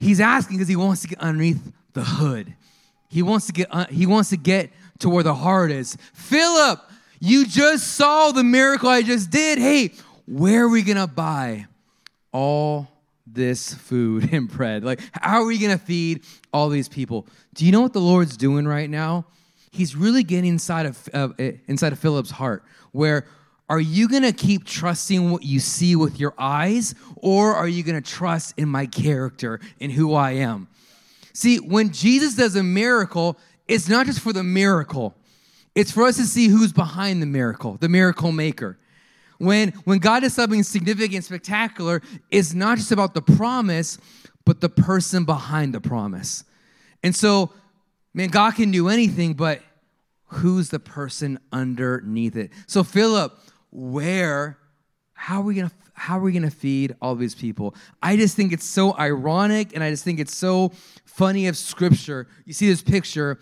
He's 0.00 0.20
asking 0.20 0.56
because 0.56 0.68
he 0.68 0.76
wants 0.76 1.02
to 1.02 1.08
get 1.08 1.20
underneath 1.20 1.72
the 1.92 2.04
hood. 2.04 2.54
He 3.08 3.22
wants 3.22 3.46
to 3.46 3.52
get 3.52 3.68
uh, 3.70 3.86
he 3.86 4.06
wants 4.06 4.30
to 4.30 4.36
get 4.36 4.70
to 5.00 5.08
where 5.08 5.22
the 5.22 5.34
heart 5.34 5.70
is. 5.70 5.96
Philip, 6.12 6.80
you 7.20 7.46
just 7.46 7.94
saw 7.94 8.32
the 8.32 8.44
miracle 8.44 8.88
I 8.88 9.02
just 9.02 9.30
did. 9.30 9.58
Hey, 9.58 9.92
where 10.26 10.64
are 10.64 10.68
we 10.68 10.82
going 10.82 10.98
to 10.98 11.06
buy 11.06 11.66
all 12.32 12.88
this 13.26 13.74
food 13.74 14.28
and 14.32 14.48
bread? 14.48 14.84
Like, 14.84 15.00
how 15.12 15.42
are 15.42 15.46
we 15.46 15.58
going 15.58 15.76
to 15.76 15.84
feed 15.84 16.24
all 16.52 16.68
these 16.68 16.88
people? 16.88 17.26
Do 17.54 17.64
you 17.64 17.72
know 17.72 17.80
what 17.80 17.92
the 17.92 18.00
Lord's 18.00 18.36
doing 18.36 18.66
right 18.66 18.88
now? 18.88 19.26
He's 19.70 19.94
really 19.94 20.22
getting 20.22 20.50
inside 20.50 20.86
of 20.86 21.08
uh, 21.12 21.28
inside 21.66 21.92
of 21.92 21.98
Philip's 21.98 22.30
heart, 22.30 22.64
where 22.92 23.26
are 23.68 23.80
you 23.80 24.08
going 24.08 24.22
to 24.22 24.32
keep 24.32 24.64
trusting 24.64 25.30
what 25.30 25.42
you 25.42 25.60
see 25.60 25.94
with 25.94 26.18
your 26.18 26.32
eyes, 26.38 26.94
or 27.16 27.54
are 27.54 27.68
you 27.68 27.82
going 27.82 28.00
to 28.00 28.10
trust 28.10 28.54
in 28.56 28.68
my 28.68 28.86
character 28.86 29.60
and 29.78 29.92
who 29.92 30.14
I 30.14 30.32
am? 30.32 30.68
See, 31.34 31.58
when 31.58 31.92
Jesus 31.92 32.34
does 32.34 32.56
a 32.56 32.62
miracle, 32.62 33.38
it's 33.68 33.88
not 33.88 34.06
just 34.06 34.20
for 34.20 34.32
the 34.32 34.42
miracle, 34.42 35.14
it's 35.74 35.92
for 35.92 36.04
us 36.04 36.16
to 36.16 36.24
see 36.24 36.48
who's 36.48 36.72
behind 36.72 37.22
the 37.22 37.26
miracle, 37.26 37.76
the 37.78 37.88
miracle 37.88 38.32
maker. 38.32 38.78
When, 39.38 39.70
when 39.84 39.98
God 39.98 40.24
is 40.24 40.34
something 40.34 40.64
significant, 40.64 41.24
spectacular, 41.24 42.02
it's 42.30 42.54
not 42.54 42.78
just 42.78 42.90
about 42.90 43.14
the 43.14 43.22
promise, 43.22 43.98
but 44.44 44.60
the 44.60 44.68
person 44.68 45.24
behind 45.24 45.74
the 45.74 45.80
promise. 45.80 46.42
And 47.04 47.14
so, 47.14 47.52
man, 48.12 48.30
God 48.30 48.56
can 48.56 48.72
do 48.72 48.88
anything, 48.88 49.34
but 49.34 49.60
who's 50.26 50.70
the 50.70 50.80
person 50.80 51.38
underneath 51.52 52.34
it? 52.34 52.50
So, 52.66 52.82
Philip, 52.82 53.38
where, 53.70 54.58
how 55.12 55.40
are 55.40 55.44
we 55.44 55.54
gonna 55.54 55.70
how 55.92 56.16
are 56.18 56.22
we 56.22 56.32
gonna 56.32 56.50
feed 56.50 56.94
all 57.02 57.16
these 57.16 57.34
people? 57.34 57.74
I 58.02 58.16
just 58.16 58.36
think 58.36 58.52
it's 58.52 58.64
so 58.64 58.96
ironic 58.96 59.74
and 59.74 59.82
I 59.82 59.90
just 59.90 60.04
think 60.04 60.20
it's 60.20 60.34
so 60.34 60.72
funny 61.04 61.48
of 61.48 61.56
scripture. 61.56 62.28
You 62.44 62.52
see 62.52 62.68
this 62.68 62.82
picture, 62.82 63.38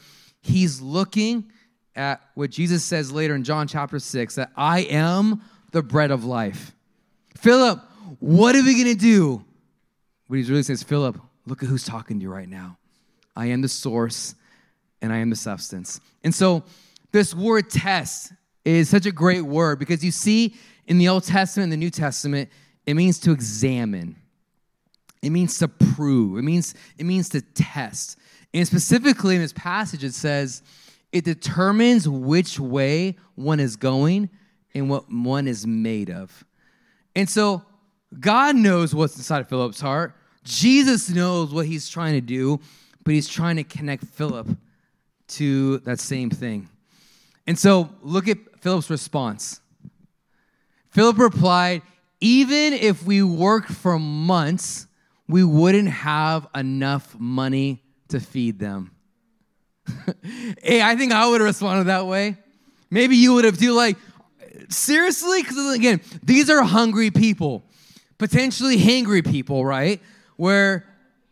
he's 0.47 0.81
looking 0.81 1.51
at 1.95 2.21
what 2.35 2.51
Jesus 2.51 2.85
says 2.85 3.11
later 3.11 3.35
in 3.35 3.45
John 3.45 3.67
chapter 3.67 3.99
6 3.99 4.35
that 4.37 4.51
I 4.57 4.81
am 4.81 5.43
the 5.73 5.83
bread 5.83 6.11
of 6.11 6.25
life. 6.25 6.73
Philip, 7.37 7.81
what 8.21 8.55
are 8.55 8.63
we 8.63 8.75
going 8.75 8.95
to 8.97 9.01
do? 9.01 9.45
What 10.27 10.37
he's 10.37 10.51
really 10.51 10.63
saying 10.63 10.75
is, 10.75 10.83
Philip, 10.83 11.19
look 11.47 11.63
at 11.63 11.69
who's 11.69 11.85
talking 11.85 12.19
to 12.19 12.23
you 12.23 12.31
right 12.31 12.49
now. 12.49 12.79
I 13.35 13.47
am 13.47 13.63
the 13.63 13.69
source 13.69 14.35
and 15.03 15.13
I 15.13 15.19
am 15.19 15.31
the 15.31 15.37
substance. 15.37 16.01
And 16.25 16.35
so, 16.35 16.65
this 17.13 17.35
word 17.35 17.71
test 17.71 18.33
is 18.65 18.89
such 18.89 19.07
a 19.07 19.13
great 19.13 19.43
word 19.43 19.79
because 19.79 20.05
you 20.05 20.11
see 20.11 20.57
in 20.87 20.99
the 20.99 21.09
Old 21.09 21.25
Testament 21.25 21.65
and 21.65 21.73
the 21.73 21.77
New 21.77 21.91
Testament, 21.91 22.51
it 22.85 22.95
means 22.95 23.19
to 23.21 23.33
examine. 23.33 24.17
It 25.23 25.31
means 25.31 25.59
to 25.59 25.69
prove. 25.69 26.39
It 26.39 26.43
means 26.43 26.75
it 26.99 27.05
means 27.05 27.29
to 27.31 27.41
test. 27.41 28.19
And 28.57 28.67
specifically 28.67 29.35
in 29.35 29.43
this 29.43 29.53
passage, 29.53 30.03
it 30.03 30.15
says 30.15 30.63
it 31.13 31.27
determines 31.27 32.09
which 32.09 32.59
way 32.59 33.17
one 33.35 33.61
is 33.61 33.77
going 33.77 34.31
and 34.75 34.89
what 34.89 35.13
one 35.13 35.47
is 35.47 35.67
made 35.67 36.09
of. 36.09 36.43
And 37.15 37.29
so 37.29 37.63
God 38.19 38.57
knows 38.57 38.95
what's 38.95 39.15
inside 39.19 39.43
of 39.43 39.51
Philip's 39.51 39.83
heart. 39.83 40.15
Jesus 40.43 41.11
knows 41.11 41.53
what 41.53 41.67
he's 41.67 41.87
trying 41.91 42.15
to 42.15 42.23
do, 42.23 42.59
but 43.05 43.13
he's 43.13 43.29
trying 43.29 43.57
to 43.57 43.63
connect 43.63 44.05
Philip 44.05 44.49
to 45.29 45.79
that 45.81 46.01
same 46.01 46.31
thing. 46.31 46.67
And 47.47 47.59
so 47.59 47.91
look 48.01 48.27
at 48.27 48.39
Philip's 48.63 48.89
response. 48.89 49.61
Philip 50.89 51.19
replied, 51.19 51.83
Even 52.23 52.73
if 52.73 53.05
we 53.05 53.23
worked 53.23 53.71
for 53.71 53.99
months, 53.99 54.87
we 55.29 55.45
wouldn't 55.45 55.89
have 55.89 56.47
enough 56.55 57.15
money 57.19 57.83
to 58.09 58.21
feed 58.21 58.59
them. 58.59 58.93
hey, 60.63 60.83
I 60.83 60.97
think 60.97 61.13
I 61.13 61.29
would 61.29 61.41
have 61.41 61.47
responded 61.47 61.85
that 61.85 62.07
way. 62.07 62.37
Maybe 62.91 63.17
you 63.17 63.35
would 63.35 63.45
have 63.45 63.59
too, 63.59 63.73
like, 63.73 63.97
seriously? 64.69 65.43
Because 65.43 65.75
again, 65.75 66.01
these 66.23 66.51
are 66.51 66.63
hungry 66.63 67.11
people, 67.11 67.65
potentially 68.19 68.77
hangry 68.77 69.25
people, 69.25 69.65
right? 69.65 70.01
Where 70.37 70.87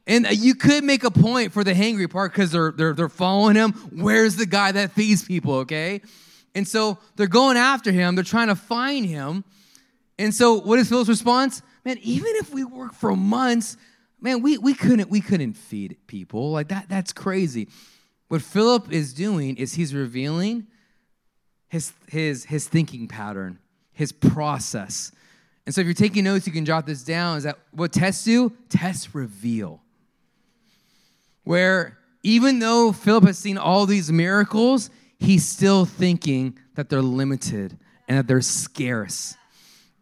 and 0.07 0.27
you 0.33 0.55
could 0.55 0.85
make 0.85 1.03
a 1.03 1.11
point 1.11 1.53
for 1.53 1.65
the 1.65 1.73
hangry 1.73 2.11
part 2.11 2.33
because 2.33 2.53
they're, 2.53 2.73
they're, 2.73 2.93
they're 2.93 3.09
following 3.09 3.57
him. 3.57 3.73
Where's 3.73 4.37
the 4.37 4.45
guy 4.45 4.73
that 4.73 4.93
feeds 4.93 5.25
people, 5.25 5.55
okay? 5.61 6.03
And 6.55 6.69
so 6.69 6.99
they're 7.17 7.27
going 7.27 7.57
after 7.57 7.91
him. 7.91 8.15
They're 8.15 8.23
trying 8.23 8.49
to 8.49 8.55
find 8.55 9.07
him. 9.07 9.45
And 10.19 10.35
so 10.35 10.61
what 10.61 10.79
is 10.79 10.91
Phil's 10.91 11.09
response? 11.09 11.63
Man, 11.85 11.99
even 12.03 12.33
if 12.37 12.53
we 12.53 12.65
work 12.65 12.93
for 12.93 13.17
months, 13.17 13.79
man, 14.21 14.43
we, 14.43 14.59
we 14.59 14.75
couldn't 14.75 15.11
we 15.11 15.21
couldn't 15.21 15.55
feed 15.55 15.97
people. 16.07 16.51
Like 16.51 16.69
that, 16.69 16.89
that's 16.89 17.13
crazy. 17.13 17.69
What 18.29 18.43
Philip 18.43 18.91
is 18.91 19.13
doing 19.13 19.57
is 19.57 19.75
he's 19.75 19.95
revealing 19.95 20.67
his 21.69 21.93
his 22.09 22.45
his 22.45 22.69
thinking 22.69 23.09
pattern, 23.09 23.59
his 23.93 24.13
process. 24.13 25.13
And 25.67 25.75
so 25.75 25.81
if 25.81 25.87
you're 25.87 25.95
taking 25.95 26.25
notes, 26.25 26.47
you 26.47 26.53
can 26.53 26.65
jot 26.65 26.87
this 26.87 27.03
down. 27.03 27.39
Is 27.39 27.45
that 27.45 27.59
what 27.73 27.93
tests 27.93 28.25
do? 28.25 28.53
Tests 28.69 29.15
reveal. 29.15 29.83
Where 31.45 31.99
even 32.23 32.59
though 32.59 32.93
Philip 32.93 33.25
has 33.25 33.39
seen 33.39 33.59
all 33.59 33.87
these 33.87 34.11
miracles, 34.11 34.91
he's 35.19 35.47
still 35.47 35.85
thinking 35.85 36.59
that 36.75 36.89
they're 36.89 37.03
limited 37.03 37.79
and 38.09 38.19
that 38.19 38.27
they're 38.27 38.41
scarce. 38.41 39.37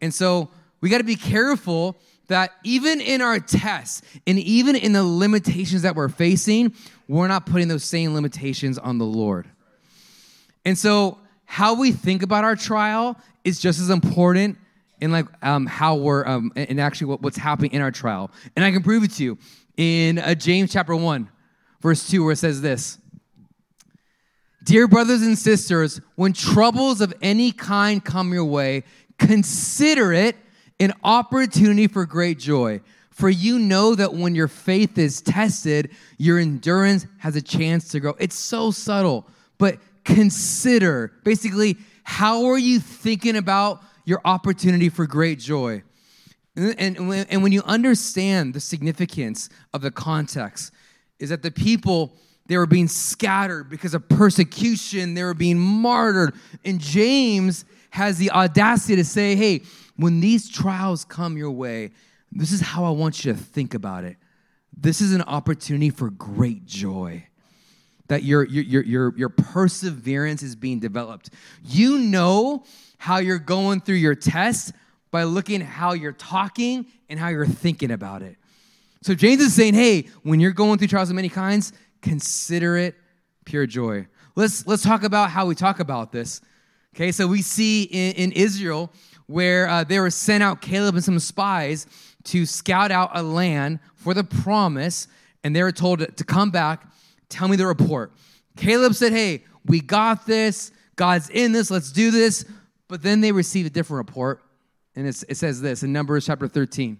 And 0.00 0.12
so 0.12 0.50
we 0.80 0.88
got 0.88 0.98
to 0.98 1.04
be 1.04 1.16
careful 1.16 1.96
that 2.28 2.52
even 2.64 3.00
in 3.00 3.20
our 3.20 3.38
tests 3.38 4.02
and 4.26 4.38
even 4.38 4.76
in 4.76 4.92
the 4.92 5.04
limitations 5.04 5.82
that 5.82 5.94
we're 5.94 6.08
facing, 6.08 6.74
we're 7.08 7.28
not 7.28 7.46
putting 7.46 7.68
those 7.68 7.84
same 7.84 8.14
limitations 8.14 8.78
on 8.78 8.98
the 8.98 9.04
Lord. 9.04 9.46
And 10.64 10.78
so, 10.78 11.18
how 11.44 11.74
we 11.74 11.92
think 11.92 12.22
about 12.22 12.44
our 12.44 12.56
trial 12.56 13.18
is 13.44 13.60
just 13.60 13.78
as 13.78 13.90
important 13.90 14.56
in 15.00 15.10
like 15.10 15.26
um, 15.42 15.66
how 15.66 15.96
we're 15.96 16.26
um, 16.26 16.52
and 16.56 16.80
actually 16.80 17.08
what, 17.08 17.20
what's 17.22 17.36
happening 17.36 17.72
in 17.72 17.82
our 17.82 17.90
trial. 17.90 18.30
And 18.56 18.64
I 18.64 18.70
can 18.70 18.82
prove 18.82 19.02
it 19.04 19.10
to 19.12 19.24
you 19.24 19.38
in 19.76 20.18
uh, 20.18 20.34
James 20.34 20.72
chapter 20.72 20.94
one, 20.94 21.28
verse 21.80 22.08
two, 22.08 22.24
where 22.24 22.32
it 22.32 22.36
says 22.36 22.62
this. 22.62 22.98
Dear 24.64 24.86
brothers 24.86 25.22
and 25.22 25.36
sisters, 25.36 26.00
when 26.14 26.32
troubles 26.32 27.00
of 27.00 27.12
any 27.20 27.50
kind 27.50 28.02
come 28.02 28.32
your 28.32 28.44
way, 28.44 28.84
consider 29.18 30.12
it 30.12 30.36
an 30.82 30.92
opportunity 31.04 31.86
for 31.86 32.04
great 32.04 32.38
joy. 32.38 32.80
For 33.10 33.28
you 33.28 33.58
know 33.58 33.94
that 33.94 34.14
when 34.14 34.34
your 34.34 34.48
faith 34.48 34.98
is 34.98 35.20
tested, 35.20 35.90
your 36.18 36.38
endurance 36.38 37.06
has 37.18 37.36
a 37.36 37.42
chance 37.42 37.88
to 37.90 38.00
grow. 38.00 38.14
It's 38.18 38.34
so 38.34 38.70
subtle, 38.70 39.26
but 39.58 39.78
consider 40.04 41.12
basically, 41.22 41.76
how 42.04 42.46
are 42.46 42.58
you 42.58 42.80
thinking 42.80 43.36
about 43.36 43.82
your 44.04 44.20
opportunity 44.24 44.88
for 44.88 45.06
great 45.06 45.38
joy? 45.38 45.82
And, 46.56 46.98
and, 46.98 47.26
and 47.30 47.42
when 47.42 47.52
you 47.52 47.62
understand 47.64 48.54
the 48.54 48.60
significance 48.60 49.48
of 49.72 49.82
the 49.82 49.90
context, 49.90 50.72
is 51.18 51.28
that 51.28 51.42
the 51.42 51.50
people 51.50 52.16
they 52.46 52.56
were 52.56 52.66
being 52.66 52.88
scattered 52.88 53.70
because 53.70 53.94
of 53.94 54.08
persecution, 54.08 55.14
they 55.14 55.22
were 55.22 55.32
being 55.32 55.58
martyred. 55.58 56.34
And 56.64 56.80
James 56.80 57.64
has 57.92 58.16
the 58.16 58.30
audacity 58.30 58.96
to 58.96 59.04
say, 59.04 59.36
hey, 59.36 59.60
when 59.96 60.20
these 60.20 60.48
trials 60.48 61.04
come 61.04 61.36
your 61.36 61.50
way, 61.50 61.90
this 62.32 62.50
is 62.50 62.62
how 62.62 62.84
I 62.84 62.90
want 62.90 63.22
you 63.22 63.34
to 63.34 63.38
think 63.38 63.74
about 63.74 64.04
it. 64.04 64.16
This 64.74 65.02
is 65.02 65.12
an 65.12 65.20
opportunity 65.20 65.90
for 65.90 66.08
great 66.08 66.64
joy. 66.64 67.26
That 68.08 68.22
your, 68.22 68.44
your, 68.44 68.82
your, 68.82 69.14
your 69.18 69.28
perseverance 69.28 70.42
is 70.42 70.56
being 70.56 70.80
developed. 70.80 71.30
You 71.62 71.98
know 71.98 72.64
how 72.96 73.18
you're 73.18 73.38
going 73.38 73.82
through 73.82 73.96
your 73.96 74.14
test 74.14 74.72
by 75.10 75.24
looking 75.24 75.60
at 75.60 75.68
how 75.68 75.92
you're 75.92 76.12
talking 76.12 76.86
and 77.10 77.18
how 77.20 77.28
you're 77.28 77.44
thinking 77.44 77.90
about 77.90 78.22
it. 78.22 78.36
So 79.02 79.14
James 79.14 79.42
is 79.42 79.52
saying, 79.52 79.74
hey, 79.74 80.08
when 80.22 80.40
you're 80.40 80.52
going 80.52 80.78
through 80.78 80.88
trials 80.88 81.10
of 81.10 81.16
many 81.16 81.28
kinds, 81.28 81.74
consider 82.00 82.78
it 82.78 82.94
pure 83.44 83.66
joy. 83.66 84.06
Let's 84.34 84.66
let's 84.66 84.82
talk 84.82 85.02
about 85.02 85.28
how 85.28 85.44
we 85.44 85.54
talk 85.54 85.78
about 85.78 86.10
this. 86.10 86.40
Okay, 86.94 87.10
so 87.10 87.26
we 87.26 87.40
see 87.40 87.84
in, 87.84 88.14
in 88.14 88.32
Israel 88.32 88.92
where 89.26 89.68
uh, 89.68 89.84
they 89.84 89.98
were 89.98 90.10
sent 90.10 90.42
out 90.42 90.60
Caleb 90.60 90.94
and 90.94 91.04
some 91.04 91.18
spies 91.18 91.86
to 92.24 92.44
scout 92.44 92.90
out 92.90 93.10
a 93.14 93.22
land 93.22 93.80
for 93.94 94.12
the 94.12 94.24
promise, 94.24 95.08
and 95.42 95.56
they 95.56 95.62
were 95.62 95.72
told 95.72 96.00
to, 96.00 96.24
come 96.24 96.50
back, 96.50 96.84
tell 97.28 97.48
me 97.48 97.56
the 97.56 97.66
report. 97.66 98.12
Caleb 98.56 98.94
said, 98.94 99.12
Hey, 99.12 99.44
we 99.64 99.80
got 99.80 100.26
this, 100.26 100.70
God's 100.96 101.30
in 101.30 101.52
this, 101.52 101.70
let's 101.70 101.92
do 101.92 102.10
this. 102.10 102.44
But 102.88 103.02
then 103.02 103.22
they 103.22 103.32
received 103.32 103.66
a 103.66 103.70
different 103.70 104.06
report, 104.06 104.42
and 104.94 105.06
it 105.06 105.36
says 105.36 105.62
this 105.62 105.82
in 105.82 105.92
Numbers 105.94 106.26
chapter 106.26 106.46
13. 106.46 106.98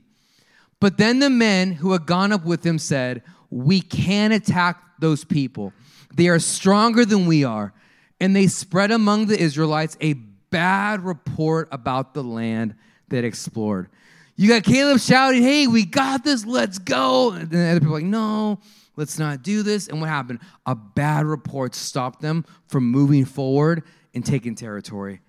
But 0.81 0.97
then 0.97 1.19
the 1.19 1.29
men 1.29 1.73
who 1.73 1.93
had 1.93 2.07
gone 2.07 2.33
up 2.33 2.45
with 2.45 2.65
him 2.65 2.79
said, 2.79 3.23
We 3.51 3.83
can 3.83 4.33
attack 4.33 4.81
those 5.01 5.23
people. 5.23 5.75
They 6.15 6.29
are 6.29 6.39
stronger 6.39 7.05
than 7.05 7.27
we 7.27 7.45
are. 7.45 7.75
And 8.23 8.37
they 8.37 8.47
spread 8.47 8.93
among 8.93 9.27
the 9.27 9.37
Israelites 9.37 9.97
a 10.01 10.13
bad 10.13 11.05
report 11.05 11.69
about 11.73 12.15
the 12.15 12.23
land 12.23 12.77
that 13.09 13.25
explored. 13.25 13.89
You 14.37 14.49
got 14.49 14.63
Caleb 14.63 15.01
shouting, 15.01 15.43
Hey, 15.43 15.67
we 15.67 15.85
got 15.85 16.23
this, 16.23 16.47
let's 16.47 16.79
go. 16.79 17.33
And 17.33 17.51
then 17.51 17.69
other 17.69 17.81
people 17.81 17.95
like, 17.95 18.05
No, 18.05 18.61
let's 18.95 19.19
not 19.19 19.43
do 19.43 19.65
this. 19.65 19.89
And 19.89 20.01
what 20.01 20.09
happened? 20.09 20.39
A 20.67 20.77
bad 20.77 21.27
report 21.27 21.75
stopped 21.75 22.21
them 22.21 22.45
from 22.69 22.89
moving 22.89 23.25
forward 23.25 23.83
and 24.15 24.25
taking 24.25 24.55
territory. 24.55 25.21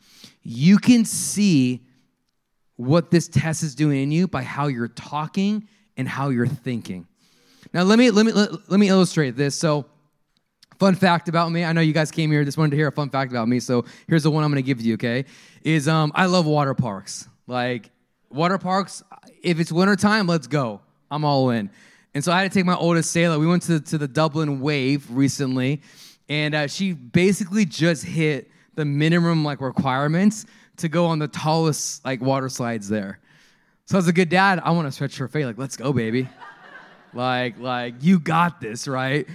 You 0.43 0.77
can 0.77 1.03
see 1.03 1.87
what 2.75 3.09
this 3.09 3.27
test 3.27 3.63
is 3.63 3.73
doing 3.73 4.03
in 4.03 4.11
you 4.11 4.27
by 4.27 4.43
how 4.43 4.67
you're 4.67 4.87
talking 4.87 5.67
and 5.97 6.07
how 6.07 6.29
you're 6.29 6.45
thinking. 6.45 7.07
Now, 7.73 7.81
let 7.81 7.97
me, 7.97 8.11
let 8.11 8.27
me, 8.27 8.33
let, 8.33 8.69
let 8.69 8.79
me 8.79 8.89
illustrate 8.89 9.35
this. 9.35 9.55
So, 9.55 9.87
fun 10.79 10.95
fact 10.95 11.29
about 11.29 11.51
me. 11.51 11.63
I 11.63 11.73
know 11.73 11.81
you 11.81 11.93
guys 11.93 12.11
came 12.11 12.31
here 12.31 12.43
just 12.43 12.57
wanted 12.57 12.71
to 12.71 12.77
hear 12.77 12.87
a 12.87 12.91
fun 12.91 13.09
fact 13.09 13.31
about 13.31 13.47
me. 13.47 13.59
So 13.59 13.85
here's 14.07 14.23
the 14.23 14.31
one 14.31 14.43
I'm 14.43 14.51
going 14.51 14.63
to 14.63 14.65
give 14.65 14.81
you. 14.81 14.95
Okay, 14.95 15.25
is 15.63 15.87
um 15.87 16.11
I 16.15 16.25
love 16.25 16.45
water 16.45 16.73
parks. 16.73 17.27
Like 17.47 17.91
water 18.29 18.57
parks. 18.57 19.03
If 19.41 19.59
it's 19.59 19.71
wintertime, 19.71 20.27
let's 20.27 20.47
go. 20.47 20.81
I'm 21.11 21.25
all 21.25 21.49
in. 21.49 21.69
And 22.13 22.23
so 22.23 22.31
I 22.31 22.41
had 22.41 22.51
to 22.51 22.57
take 22.57 22.65
my 22.65 22.75
oldest 22.75 23.11
Selah. 23.11 23.39
We 23.39 23.47
went 23.47 23.63
to 23.63 23.79
to 23.79 23.97
the 23.97 24.07
Dublin 24.07 24.59
Wave 24.59 25.05
recently, 25.09 25.81
and 26.29 26.53
uh, 26.53 26.67
she 26.67 26.93
basically 26.93 27.65
just 27.65 28.03
hit 28.03 28.49
the 28.75 28.85
minimum 28.85 29.43
like 29.43 29.61
requirements 29.61 30.45
to 30.77 30.89
go 30.89 31.05
on 31.05 31.19
the 31.19 31.27
tallest 31.27 32.03
like 32.05 32.21
water 32.21 32.49
slides 32.49 32.89
there. 32.89 33.19
So 33.85 33.97
as 33.97 34.07
a 34.07 34.13
good 34.13 34.29
dad, 34.29 34.61
I 34.63 34.71
want 34.71 34.87
to 34.87 34.91
stretch 34.91 35.17
her 35.17 35.27
faith. 35.27 35.45
like, 35.45 35.57
let's 35.57 35.75
go, 35.75 35.91
baby. 35.91 36.29
like, 37.13 37.59
like 37.59 37.95
you 38.01 38.19
got 38.19 38.61
this, 38.61 38.87
right? 38.87 39.27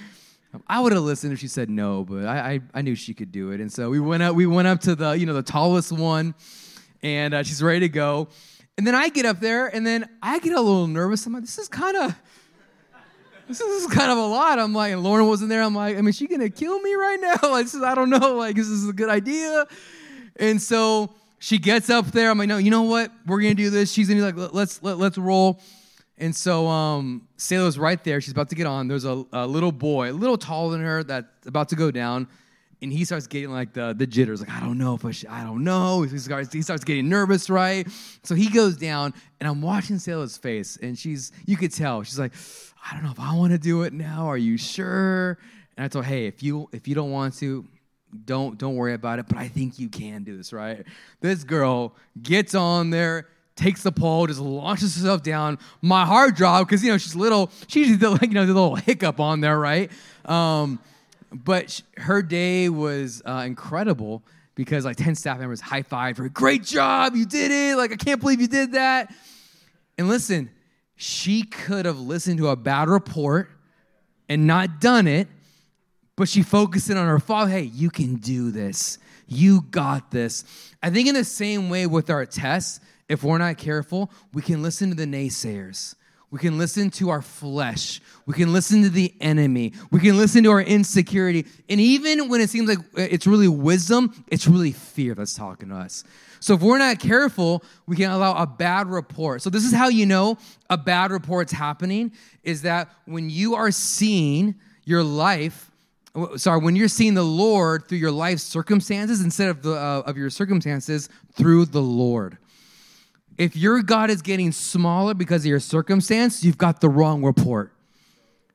I 0.67 0.81
would 0.81 0.93
have 0.93 1.03
listened 1.03 1.33
if 1.33 1.39
she 1.39 1.49
said 1.49 1.69
no, 1.69 2.05
but 2.05 2.25
I, 2.25 2.53
I, 2.53 2.61
I, 2.75 2.83
knew 2.83 2.95
she 2.95 3.13
could 3.13 3.31
do 3.31 3.51
it. 3.51 3.61
And 3.61 3.71
so 3.71 3.91
we 3.91 4.01
went 4.01 4.23
up, 4.23 4.35
we 4.35 4.47
went 4.47 4.67
up 4.67 4.81
to 4.83 4.95
the, 4.95 5.13
you 5.13 5.27
know, 5.27 5.35
the 5.35 5.43
tallest 5.43 5.93
one, 5.93 6.35
and 7.03 7.35
uh, 7.35 7.43
she's 7.43 7.63
ready 7.63 7.81
to 7.81 7.89
go. 7.89 8.29
And 8.79 8.87
then 8.87 8.95
I 8.95 9.11
get 9.11 9.27
up 9.27 9.41
there, 9.41 9.67
and 9.67 9.87
then 9.87 10.09
I 10.23 10.39
get 10.39 10.55
a 10.55 10.61
little 10.61 10.87
nervous. 10.87 11.27
I'm 11.27 11.35
like, 11.35 11.43
this 11.43 11.59
is 11.59 11.69
kind 11.69 11.97
of, 11.97 12.15
this 13.47 13.61
is 13.61 13.87
kind 13.89 14.11
of 14.11 14.17
a 14.17 14.27
lot. 14.27 14.59
I'm 14.59 14.73
like, 14.73 14.93
and 14.93 15.03
Lauren 15.03 15.27
wasn't 15.27 15.51
there. 15.51 15.63
I'm 15.63 15.75
like, 15.75 15.99
I 15.99 16.01
mean, 16.01 16.13
she 16.13 16.27
gonna 16.27 16.49
kill 16.49 16.81
me 16.81 16.95
right 16.95 17.19
now? 17.21 17.37
Like, 17.51 17.67
I 17.75 17.95
don't 17.95 18.11
know. 18.11 18.37
Like, 18.37 18.57
this 18.57 18.69
is 18.69 18.83
this 18.83 18.91
a 18.91 18.95
good 18.95 19.11
idea? 19.11 19.67
And 20.37 20.63
so 20.63 21.15
she 21.39 21.59
gets 21.59 21.91
up 21.91 22.07
there. 22.07 22.31
I'm 22.31 22.39
like, 22.39 22.49
no, 22.49 22.57
you 22.57 22.71
know 22.71 22.83
what? 22.83 23.13
We're 23.27 23.41
gonna 23.41 23.55
do 23.55 23.69
this. 23.69 23.93
She's 23.93 24.09
gonna 24.09 24.21
be 24.21 24.33
like, 24.33 24.53
let's 24.55 24.83
let, 24.83 24.97
let's 24.97 25.19
roll. 25.19 25.61
And 26.17 26.35
so 26.35 26.67
um, 26.67 27.28
Selah's 27.39 27.79
right 27.79 28.03
there. 28.03 28.21
She's 28.21 28.33
about 28.33 28.51
to 28.51 28.55
get 28.55 28.67
on. 28.67 28.89
There's 28.89 29.05
a, 29.05 29.25
a, 29.33 29.47
little 29.47 29.73
boy, 29.73 30.11
a 30.11 30.13
little 30.13 30.37
taller 30.37 30.73
than 30.73 30.85
her, 30.85 31.05
that's 31.05 31.47
about 31.47 31.71
to 31.71 31.77
go 31.77 31.91
down. 31.91 32.29
And 32.83 32.93
he 32.93 33.05
starts 33.05 33.27
getting 33.27 33.51
like 33.51 33.73
the, 33.73 33.95
the 33.97 34.07
jitters, 34.07 34.41
like, 34.41 34.51
I 34.51 34.61
don't 34.61 34.79
know 34.79 34.95
if 34.95 35.05
I 35.05 35.11
should, 35.11 35.29
I 35.29 35.43
don't 35.43 35.65
know. 35.65 36.03
He 36.03 36.19
starts, 36.19 36.53
he 36.53 36.63
starts 36.63 36.85
getting 36.85 37.09
nervous, 37.09 37.51
right? 37.51 37.89
So 38.23 38.37
he 38.37 38.51
goes 38.51 38.77
down, 38.77 39.15
and 39.41 39.49
I'm 39.49 39.63
watching 39.63 39.97
Selah's 39.97 40.37
face, 40.37 40.79
and 40.81 40.97
she's, 40.97 41.33
you 41.45 41.57
could 41.57 41.73
tell, 41.73 42.05
she's 42.05 42.21
like, 42.21 42.33
I 42.89 42.95
don't 42.95 43.05
know 43.05 43.11
if 43.11 43.21
I 43.21 43.35
want 43.35 43.53
to 43.53 43.59
do 43.59 43.83
it 43.83 43.93
now. 43.93 44.27
Are 44.27 44.39
you 44.39 44.57
sure? 44.57 45.39
And 45.77 45.85
I 45.85 45.89
told, 45.89 46.05
hey, 46.05 46.27
if 46.27 46.43
you 46.43 46.69
if 46.73 46.89
you 46.89 46.95
don't 46.95 47.11
want 47.11 47.35
to, 47.39 47.67
don't 48.25 48.59
don't 48.59 48.77
worry 48.77 48.95
about 48.95 49.19
it. 49.19 49.27
But 49.29 49.39
I 49.39 49.49
think 49.49 49.79
you 49.79 49.89
can 49.89 50.23
do 50.25 50.37
this, 50.37 50.53
right? 50.53 50.85
This 51.21 51.45
girl 51.45 51.95
gets 52.21 52.55
on 52.55 52.91
there 52.91 53.27
takes 53.59 53.83
the 53.83 53.93
pole, 53.93 54.27
just 54.27 54.41
launches 54.41 54.97
herself 54.97 55.23
down. 55.23 55.59
My 55.83 56.07
heart 56.07 56.37
dropped 56.37 56.69
because 56.69 56.83
you 56.83 56.91
know 56.91 56.99
she's 56.99 57.15
little. 57.15 57.51
She's 57.67 57.99
the 57.99 58.11
like 58.11 58.23
you 58.23 58.35
know 58.35 58.47
the 58.47 58.55
little 58.55 58.77
hiccup 58.77 59.21
on 59.21 59.41
there, 59.41 59.59
right? 59.59 59.91
Um, 60.25 60.79
but 61.33 61.71
she, 61.71 61.83
her 61.99 62.23
day 62.23 62.69
was 62.69 63.21
uh, 63.27 63.43
incredible 63.45 64.23
because 64.55 64.85
like 64.85 64.97
ten 64.97 65.15
staff 65.15 65.39
members 65.39 65.61
high 65.61 65.83
fived 65.83 66.19
her. 66.19 66.29
Great 66.29 66.63
job, 66.63 67.15
you 67.15 67.27
did 67.27 67.51
it! 67.51 67.77
Like 67.77 67.93
I 67.93 67.97
can't 67.97 68.21
believe 68.21 68.41
you 68.41 68.49
did 68.49 68.73
that. 68.73 69.13
And 69.99 70.09
listen, 70.09 70.51
she 70.97 71.43
could 71.43 71.85
have 71.85 71.99
listened 71.99 72.39
to 72.39 72.49
a 72.49 72.57
bad 72.57 72.89
report 72.89 73.51
and 74.29 74.47
not 74.47 74.81
done 74.81 75.07
it, 75.07 75.29
but 76.17 76.29
she 76.29 76.43
focused 76.43 76.89
in 76.89 76.97
on 76.97 77.07
her 77.07 77.19
father. 77.19 77.51
Hey, 77.51 77.63
you 77.63 77.91
can 77.91 78.17
do 78.17 78.51
this. 78.51 78.99
You 79.27 79.63
got 79.71 80.11
this. 80.11 80.45
I 80.83 80.91
think 80.91 81.09
in 81.09 81.15
the 81.15 81.25
same 81.25 81.69
way 81.69 81.87
with 81.87 82.09
our 82.09 82.25
tests, 82.25 82.81
if 83.09 83.23
we're 83.23 83.39
not 83.39 83.59
careful, 83.59 84.11
we 84.33 84.43
can 84.43 84.63
listen 84.63 84.91
to 84.91 84.95
the 84.95 85.07
naysayers. 85.07 85.95
We 86.31 86.39
can 86.39 86.59
listen 86.59 86.91
to 86.91 87.09
our 87.09 87.23
flesh. 87.23 88.03
We 88.27 88.35
can 88.35 88.53
listen 88.53 88.83
to 88.83 88.91
the 88.91 89.15
enemy. 89.21 89.73
We 89.91 90.01
can 90.01 90.19
listen 90.19 90.45
to 90.45 90.51
our 90.51 90.61
insecurity. 90.61 91.47
And 91.71 91.81
even 91.81 92.29
when 92.29 92.43
it 92.43 92.51
seems 92.51 92.69
like 92.69 92.79
it's 92.97 93.27
really 93.27 93.49
wisdom, 93.49 94.13
it's 94.27 94.47
really 94.47 94.73
fear 94.73 95.15
that's 95.15 95.35
talking 95.35 95.71
to 95.71 95.77
us. 95.77 96.05
So 96.41 96.55
if 96.55 96.61
we're 96.61 96.79
not 96.79 96.99
careful, 96.99 97.65
we 97.87 97.97
can 97.97 98.11
allow 98.11 98.35
a 98.41 98.47
bad 98.47 98.89
report. 98.89 99.41
So 99.41 99.49
this 99.49 99.65
is 99.65 99.73
how 99.73 99.89
you 99.89 100.05
know 100.05 100.37
a 100.69 100.77
bad 100.77 101.11
report's 101.11 101.53
happening 101.53 102.13
is 102.43 102.63
that 102.63 102.91
when 103.07 103.31
you 103.31 103.55
are 103.55 103.71
seeing 103.71 104.55
your 104.85 105.03
life 105.03 105.71
sorry 106.37 106.59
when 106.59 106.75
you're 106.75 106.89
seeing 106.89 107.15
the 107.15 107.23
lord 107.23 107.87
through 107.87 107.99
your 107.99 108.11
life 108.11 108.41
circumstances 108.41 109.21
instead 109.21 109.51
of 109.51 109.63
the 109.63 109.73
uh, 109.73 110.03
of 110.07 110.17
your 110.17 110.31
circumstances 110.31 111.09
through 111.35 111.67
the 111.67 111.83
lord 111.83 112.39
if 113.39 113.57
your 113.57 113.83
God 113.83 114.11
is 114.11 114.21
getting 114.21 114.51
smaller 114.51 115.15
because 115.15 115.43
of 115.43 115.47
your 115.47 115.61
circumstance, 115.61 116.45
you've 116.45 116.59
got 116.59 116.81
the 116.81 116.89
wrong 116.89 117.23
report. 117.23 117.73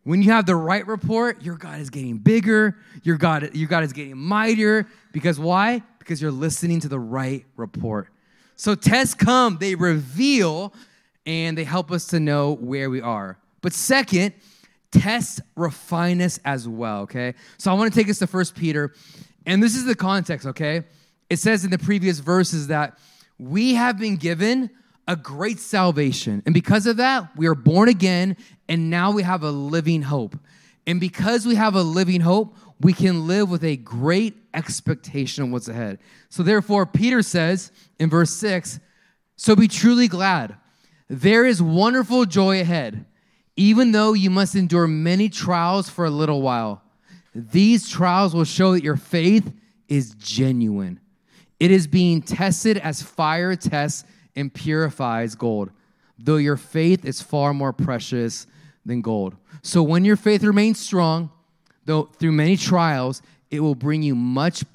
When 0.03 0.21
you 0.21 0.31
have 0.31 0.45
the 0.45 0.57
right 0.57 0.85
report, 0.85 1.41
your 1.41 1.55
God 1.55 1.79
is 1.79 1.89
getting 1.89 2.17
bigger, 2.17 2.77
your 3.03 3.15
God, 3.15 3.55
your 3.55 3.69
God 3.69 3.85
is 3.85 3.93
getting 3.93 4.17
mightier. 4.17 4.85
Because 5.13 5.39
why? 5.39 5.81
Because 5.99 6.21
you're 6.21 6.31
listening 6.31 6.81
to 6.81 6.89
the 6.89 6.99
right 6.99 7.45
report. 7.55 8.09
So 8.57 8.75
tests 8.75 9.15
come, 9.15 9.57
they 9.59 9.75
reveal, 9.75 10.73
and 11.25 11.57
they 11.57 11.63
help 11.63 11.89
us 11.89 12.07
to 12.07 12.19
know 12.19 12.53
where 12.53 12.89
we 12.89 12.99
are. 12.99 13.37
But 13.61 13.71
second, 13.71 14.33
tests 14.91 15.39
refine 15.55 16.21
us 16.21 16.39
as 16.43 16.67
well, 16.67 17.01
okay? 17.03 17.35
So 17.57 17.71
I 17.71 17.73
want 17.75 17.91
to 17.91 17.97
take 17.97 18.09
us 18.09 18.19
to 18.19 18.27
First 18.27 18.55
Peter, 18.55 18.93
and 19.45 19.63
this 19.63 19.75
is 19.75 19.85
the 19.85 19.95
context, 19.95 20.45
okay? 20.47 20.83
It 21.29 21.37
says 21.37 21.63
in 21.63 21.71
the 21.71 21.79
previous 21.79 22.19
verses 22.19 22.67
that 22.67 22.99
we 23.37 23.73
have 23.73 23.97
been 23.97 24.15
given 24.15 24.69
a 25.07 25.15
great 25.15 25.59
salvation. 25.59 26.41
And 26.45 26.53
because 26.53 26.85
of 26.87 26.97
that, 26.97 27.35
we 27.35 27.47
are 27.47 27.55
born 27.55 27.89
again, 27.89 28.37
and 28.69 28.89
now 28.89 29.11
we 29.11 29.23
have 29.23 29.43
a 29.43 29.51
living 29.51 30.03
hope. 30.03 30.37
And 30.87 30.99
because 30.99 31.45
we 31.45 31.55
have 31.55 31.75
a 31.75 31.81
living 31.81 32.21
hope, 32.21 32.55
we 32.79 32.93
can 32.93 33.27
live 33.27 33.49
with 33.49 33.63
a 33.63 33.77
great 33.77 34.35
expectation 34.53 35.43
of 35.43 35.51
what's 35.51 35.67
ahead. 35.67 35.99
So, 36.29 36.43
therefore, 36.43 36.85
Peter 36.85 37.21
says 37.21 37.71
in 37.99 38.09
verse 38.09 38.31
6 38.31 38.79
So 39.35 39.55
be 39.55 39.67
truly 39.67 40.07
glad. 40.07 40.57
There 41.09 41.45
is 41.45 41.61
wonderful 41.61 42.25
joy 42.25 42.61
ahead, 42.61 43.05
even 43.55 43.91
though 43.91 44.13
you 44.13 44.29
must 44.29 44.55
endure 44.55 44.87
many 44.87 45.29
trials 45.29 45.89
for 45.89 46.05
a 46.05 46.09
little 46.09 46.41
while. 46.41 46.81
These 47.35 47.89
trials 47.89 48.33
will 48.33 48.45
show 48.45 48.73
that 48.73 48.83
your 48.83 48.97
faith 48.97 49.51
is 49.87 50.13
genuine. 50.15 50.99
It 51.63 51.71
is 51.71 51.87
being 51.87 52.21
tested 52.21 52.77
as 52.77 53.01
fire 53.01 53.55
tests 53.55 54.03
and 54.35 54.53
purifies 54.53 55.33
gold, 55.33 55.69
though 56.19 56.35
your 56.35 56.57
faith 56.57 57.05
is 57.05 57.21
far 57.21 57.53
more 57.53 57.71
precious 57.71 58.47
than 58.85 58.99
gold. 58.99 59.37
So 59.61 59.81
when 59.81 60.03
your 60.03 60.17
faith 60.17 60.43
remains 60.43 60.77
strong, 60.77 61.31
though 61.85 62.09
through 62.19 62.33
many 62.33 62.57
trials, 62.57 63.21
it 63.49 63.61
will 63.61 63.75
bring 63.75 64.03
you 64.03 64.13
much 64.13 64.65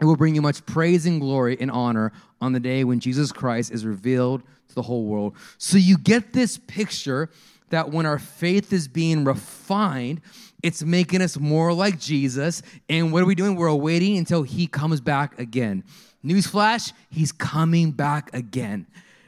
it 0.00 0.04
will 0.04 0.14
bring 0.14 0.36
you 0.36 0.42
much 0.42 0.64
praise 0.64 1.06
and 1.06 1.20
glory 1.20 1.56
and 1.60 1.72
honor 1.72 2.12
on 2.40 2.52
the 2.52 2.60
day 2.60 2.84
when 2.84 3.00
Jesus 3.00 3.32
Christ 3.32 3.72
is 3.72 3.84
revealed 3.84 4.44
to 4.68 4.74
the 4.76 4.82
whole 4.82 5.06
world. 5.06 5.34
So 5.58 5.76
you 5.76 5.98
get 5.98 6.32
this 6.32 6.56
picture 6.56 7.30
that 7.70 7.90
when 7.90 8.06
our 8.06 8.20
faith 8.20 8.72
is 8.72 8.86
being 8.86 9.24
refined, 9.24 10.20
it's 10.62 10.84
making 10.84 11.20
us 11.20 11.36
more 11.36 11.72
like 11.72 11.98
Jesus. 11.98 12.62
And 12.88 13.12
what 13.12 13.24
are 13.24 13.26
we 13.26 13.34
doing? 13.34 13.56
We're 13.56 13.66
awaiting 13.66 14.18
until 14.18 14.44
he 14.44 14.68
comes 14.68 15.00
back 15.00 15.36
again. 15.40 15.82
Newsflash, 16.24 16.92
he's 17.10 17.32
coming 17.32 17.90
back 17.90 18.32
again. 18.34 18.86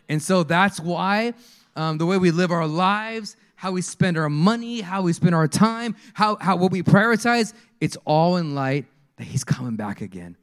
And 0.09 0.22
so 0.22 0.42
that's 0.42 0.80
why 0.80 1.35
um, 1.76 1.98
the 1.98 2.07
way 2.07 2.18
we 2.18 2.30
live 2.30 2.50
our 2.50 2.66
lives, 2.66 3.37
how 3.57 3.72
we 3.72 3.83
spend 3.83 4.16
our 4.16 4.28
money, 4.28 4.80
how 4.80 5.02
we 5.02 5.12
spend 5.12 5.35
our 5.35 5.48
time, 5.48 5.96
how, 6.12 6.37
how 6.40 6.57
what 6.57 6.70
we 6.70 6.83
prioritize, 6.83 7.52
it's 7.80 7.96
all 8.04 8.37
in 8.37 8.54
light 8.54 8.87
that 9.16 9.24
he's 9.24 9.44
coming 9.44 9.76
back 9.76 10.00
again. 10.00 10.37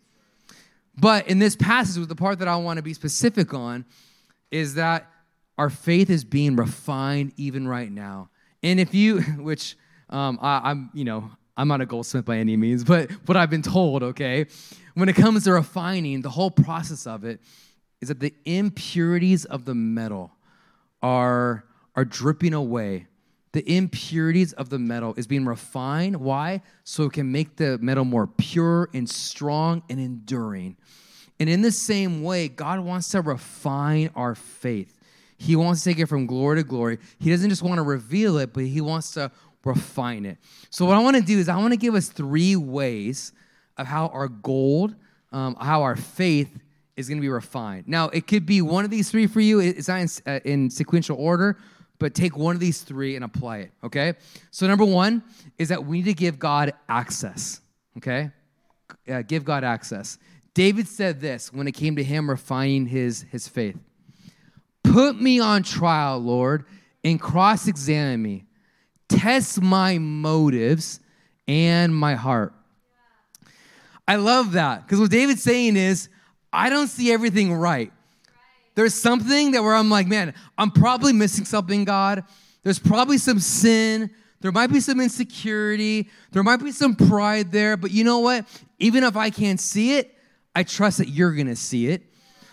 But 0.98 1.28
in 1.28 1.40
this 1.40 1.56
passage, 1.56 1.98
with 2.00 2.10
the 2.10 2.16
part 2.16 2.40
that 2.40 2.48
I 2.48 2.56
want 2.58 2.78
to 2.78 2.84
be 2.84 2.94
specific 2.94 3.54
on 3.54 3.86
is 4.50 4.76
that 4.76 5.10
our 5.58 5.70
faith 5.70 6.10
is 6.10 6.24
being 6.24 6.56
refined 6.56 7.34
even 7.38 7.68
right 7.68 7.92
now. 7.92 8.30
And 8.64 8.80
if 8.80 8.94
you, 8.94 9.22
which 9.38 9.78
um, 10.10 10.38
I, 10.42 10.72
I'm, 10.72 10.90
you 10.94 11.06
know, 11.06 11.32
I'm 11.58 11.68
not 11.68 11.82
a 11.82 11.86
goldsmith 11.86 12.26
by 12.26 12.38
any 12.38 12.58
means, 12.58 12.84
but 12.84 13.12
what 13.26 13.38
I've 13.38 13.50
been 13.50 13.62
told, 13.62 14.04
okay, 14.04 14.48
when 14.94 15.10
it 15.10 15.16
comes 15.16 15.44
to 15.46 15.54
refining, 15.54 16.22
the 16.22 16.30
whole 16.30 16.52
process 16.52 17.06
of 17.08 17.24
it 17.24 17.42
is 18.02 18.08
that 18.08 18.20
the 18.20 18.34
impurities 18.46 19.46
of 19.46 19.66
the 19.66 19.76
metal 19.76 20.32
are, 21.02 21.66
are 21.96 22.06
dripping 22.06 22.54
away. 22.54 23.08
The 23.54 23.70
impurities 23.70 24.54
of 24.54 24.70
the 24.70 24.80
metal 24.80 25.14
is 25.18 25.28
being 25.28 25.46
refined. 25.46 26.18
Why? 26.18 26.62
So 26.84 27.04
it 27.04 27.14
can 27.14 27.32
make 27.32 27.58
the 27.58 27.78
metal 27.80 28.06
more 28.06 28.28
pure 28.28 28.90
and 28.94 29.10
strong 29.10 29.84
and 29.90 30.00
enduring. 30.00 30.78
And 31.40 31.50
in 31.50 31.62
the 31.62 31.72
same 31.72 32.24
way, 32.24 32.48
God 32.48 32.80
wants 32.80 33.10
to 33.10 33.22
refine 33.22 34.10
our 34.16 34.36
faith. 34.36 34.98
He 35.38 35.56
wants 35.56 35.84
to 35.84 35.90
take 35.90 36.00
it 36.00 36.06
from 36.06 36.28
glory 36.28 36.58
to 36.58 36.64
glory. 36.64 37.00
He 37.20 37.32
doesn't 37.32 37.50
just 37.50 37.64
want 37.64 37.80
to 37.80 37.84
reveal 37.84 38.38
it, 38.38 38.54
but 38.54 38.64
He 38.64 38.80
wants 38.80 39.12
to 39.14 39.32
refine 39.64 40.26
it. 40.26 40.38
So, 40.70 40.86
what 40.86 40.96
I 40.96 41.00
want 41.00 41.18
to 41.18 41.22
do 41.22 41.38
is, 41.38 41.50
I 41.50 41.58
want 41.58 41.74
to 41.74 41.78
give 41.78 41.96
us 41.96 42.10
three 42.10 42.56
ways 42.56 43.32
of 43.78 43.88
how 43.88 44.08
our 44.08 44.28
gold, 44.28 44.96
um, 45.32 45.56
how 45.60 45.84
our 45.84 45.96
faith 45.96 46.60
is 46.96 47.08
going 47.08 47.18
to 47.18 47.22
be 47.22 47.30
refined. 47.30 47.88
Now, 47.88 48.10
it 48.10 48.28
could 48.28 48.46
be 48.46 48.62
one 48.62 48.86
of 48.86 48.92
these 48.92 49.10
three 49.10 49.28
for 49.28 49.40
you. 49.40 49.60
It's 49.60 49.88
not 49.88 50.02
in, 50.02 50.10
uh, 50.26 50.40
in 50.46 50.70
sequential 50.70 51.18
order, 51.18 51.58
but 52.00 52.14
take 52.14 52.36
one 52.36 52.56
of 52.56 52.60
these 52.60 52.82
three 52.82 53.16
and 53.16 53.24
apply 53.24 53.58
it, 53.58 53.72
okay? 53.84 54.14
So, 54.50 54.68
number 54.68 54.86
one 54.86 55.24
is 55.58 55.70
that 55.70 55.86
we 55.86 55.98
need 55.98 56.06
to 56.06 56.14
give 56.14 56.40
God 56.40 56.74
access, 56.90 57.62
okay? 57.98 58.32
Uh, 59.10 59.22
give 59.22 59.46
God 59.46 59.64
access. 59.64 60.18
David 60.54 60.88
said 60.88 61.22
this 61.22 61.54
when 61.54 61.68
it 61.68 61.72
came 61.72 61.96
to 61.96 62.04
him 62.04 62.30
refining 62.30 62.88
his, 62.88 63.26
his 63.32 63.48
faith 63.48 63.78
Put 64.84 65.22
me 65.22 65.40
on 65.40 65.64
trial, 65.64 66.20
Lord, 66.20 66.66
and 67.04 67.20
cross 67.20 67.68
examine 67.68 68.22
me 68.22 68.46
test 69.18 69.62
my 69.62 69.98
motives 69.98 71.00
and 71.48 71.96
my 71.96 72.16
heart. 72.16 72.54
I 74.08 74.16
love 74.16 74.54
that 74.54 74.86
because 74.86 75.00
what 75.00 75.12
David's 75.12 75.44
saying 75.44 75.78
is, 75.78 76.10
I 76.52 76.70
don't 76.70 76.88
see 76.88 77.12
everything 77.12 77.54
right. 77.54 77.92
There's 78.76 78.94
something 78.94 79.52
that 79.52 79.64
where 79.64 79.76
I'm 79.76 79.90
like, 79.90 80.08
man, 80.08 80.34
I'm 80.58 80.72
probably 80.72 81.14
missing 81.14 81.46
something, 81.46 81.86
God. 81.86 82.24
There's 82.64 82.80
probably 82.80 83.18
some 83.18 83.40
sin. 83.40 84.12
There 84.42 84.52
might 84.52 84.68
be 84.68 84.80
some 84.80 85.00
insecurity. 85.00 86.10
There 86.32 86.44
might 86.44 86.64
be 86.64 86.72
some 86.72 86.96
pride 86.96 87.52
there. 87.52 87.78
But 87.78 87.92
you 87.92 88.04
know 88.04 88.20
what? 88.20 88.46
Even 88.80 89.04
if 89.04 89.16
I 89.16 89.30
can't 89.30 89.60
see 89.60 89.98
it, 89.98 90.16
I 90.56 90.64
trust 90.64 90.98
that 90.98 91.10
you're 91.10 91.34
going 91.34 91.48
to 91.48 91.56
see 91.56 91.88
it. 91.88 92.02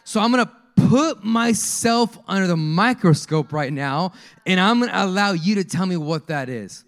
So 0.04 0.20
I'm 0.20 0.32
going 0.32 0.44
to 0.44 0.52
put 0.88 1.24
myself 1.24 2.18
under 2.28 2.46
the 2.46 2.56
microscope 2.56 3.52
right 3.52 3.72
now, 3.72 4.12
and 4.46 4.60
I'm 4.60 4.80
gonna 4.80 4.92
allow 4.94 5.32
you 5.32 5.56
to 5.56 5.64
tell 5.64 5.86
me 5.86 5.96
what 5.96 6.28
that 6.28 6.48
is. 6.48 6.84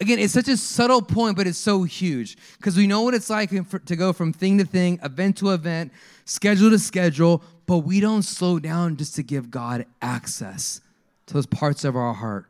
Again, 0.00 0.18
it's 0.18 0.34
such 0.34 0.48
a 0.48 0.56
subtle 0.56 1.00
point, 1.00 1.36
but 1.36 1.46
it's 1.46 1.58
so 1.58 1.84
huge 1.84 2.36
because 2.58 2.76
we 2.76 2.86
know 2.86 3.02
what 3.02 3.14
it's 3.14 3.30
like 3.30 3.50
to 3.86 3.96
go 3.96 4.12
from 4.12 4.32
thing 4.32 4.58
to 4.58 4.64
thing, 4.64 4.98
event 5.02 5.38
to 5.38 5.50
event, 5.50 5.92
schedule 6.26 6.70
to 6.70 6.78
schedule, 6.78 7.42
but 7.66 7.78
we 7.78 8.00
don't 8.00 8.22
slow 8.22 8.58
down 8.58 8.96
just 8.96 9.14
to 9.16 9.22
give 9.22 9.50
God 9.50 9.86
access 10.02 10.80
to 11.26 11.34
those 11.34 11.46
parts 11.46 11.84
of 11.84 11.96
our 11.96 12.12
heart. 12.12 12.46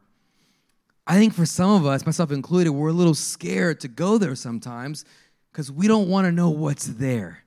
I 1.07 1.15
think 1.17 1.35
for 1.35 1.47
some 1.47 1.71
of 1.71 1.87
us, 1.87 2.05
myself 2.05 2.33
included, 2.33 2.71
we're 2.71 2.89
a 2.89 2.93
little 2.93 3.15
scared 3.15 3.81
to 3.81 3.89
go 3.89 4.19
there 4.19 4.35
sometimes 4.35 5.05
because 5.53 5.71
we 5.71 5.87
don't 5.87 6.09
want 6.09 6.27
to 6.27 6.33
know 6.33 6.51
what's 6.51 6.87
there. 6.87 7.45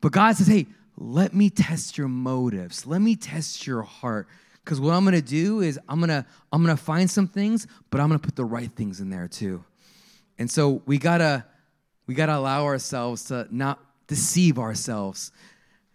But 0.00 0.12
God 0.12 0.36
says, 0.36 0.48
hey, 0.48 0.66
let 1.00 1.32
me 1.34 1.48
test 1.48 1.96
your 1.96 2.08
motives. 2.08 2.86
Let 2.86 3.00
me 3.00 3.16
test 3.16 3.66
your 3.66 3.82
heart. 3.82 4.28
Because 4.62 4.78
what 4.80 4.92
I'm 4.92 5.04
gonna 5.04 5.22
do 5.22 5.60
is 5.60 5.80
I'm 5.88 5.98
gonna 5.98 6.26
I'm 6.52 6.62
gonna 6.62 6.76
find 6.76 7.10
some 7.10 7.26
things, 7.26 7.66
but 7.90 8.00
I'm 8.00 8.08
gonna 8.08 8.18
put 8.18 8.36
the 8.36 8.44
right 8.44 8.70
things 8.70 9.00
in 9.00 9.08
there 9.08 9.26
too. 9.26 9.64
And 10.38 10.50
so 10.50 10.82
we 10.84 10.98
gotta 10.98 11.46
we 12.06 12.14
gotta 12.14 12.36
allow 12.36 12.64
ourselves 12.64 13.24
to 13.24 13.48
not 13.50 13.80
deceive 14.06 14.58
ourselves. 14.58 15.32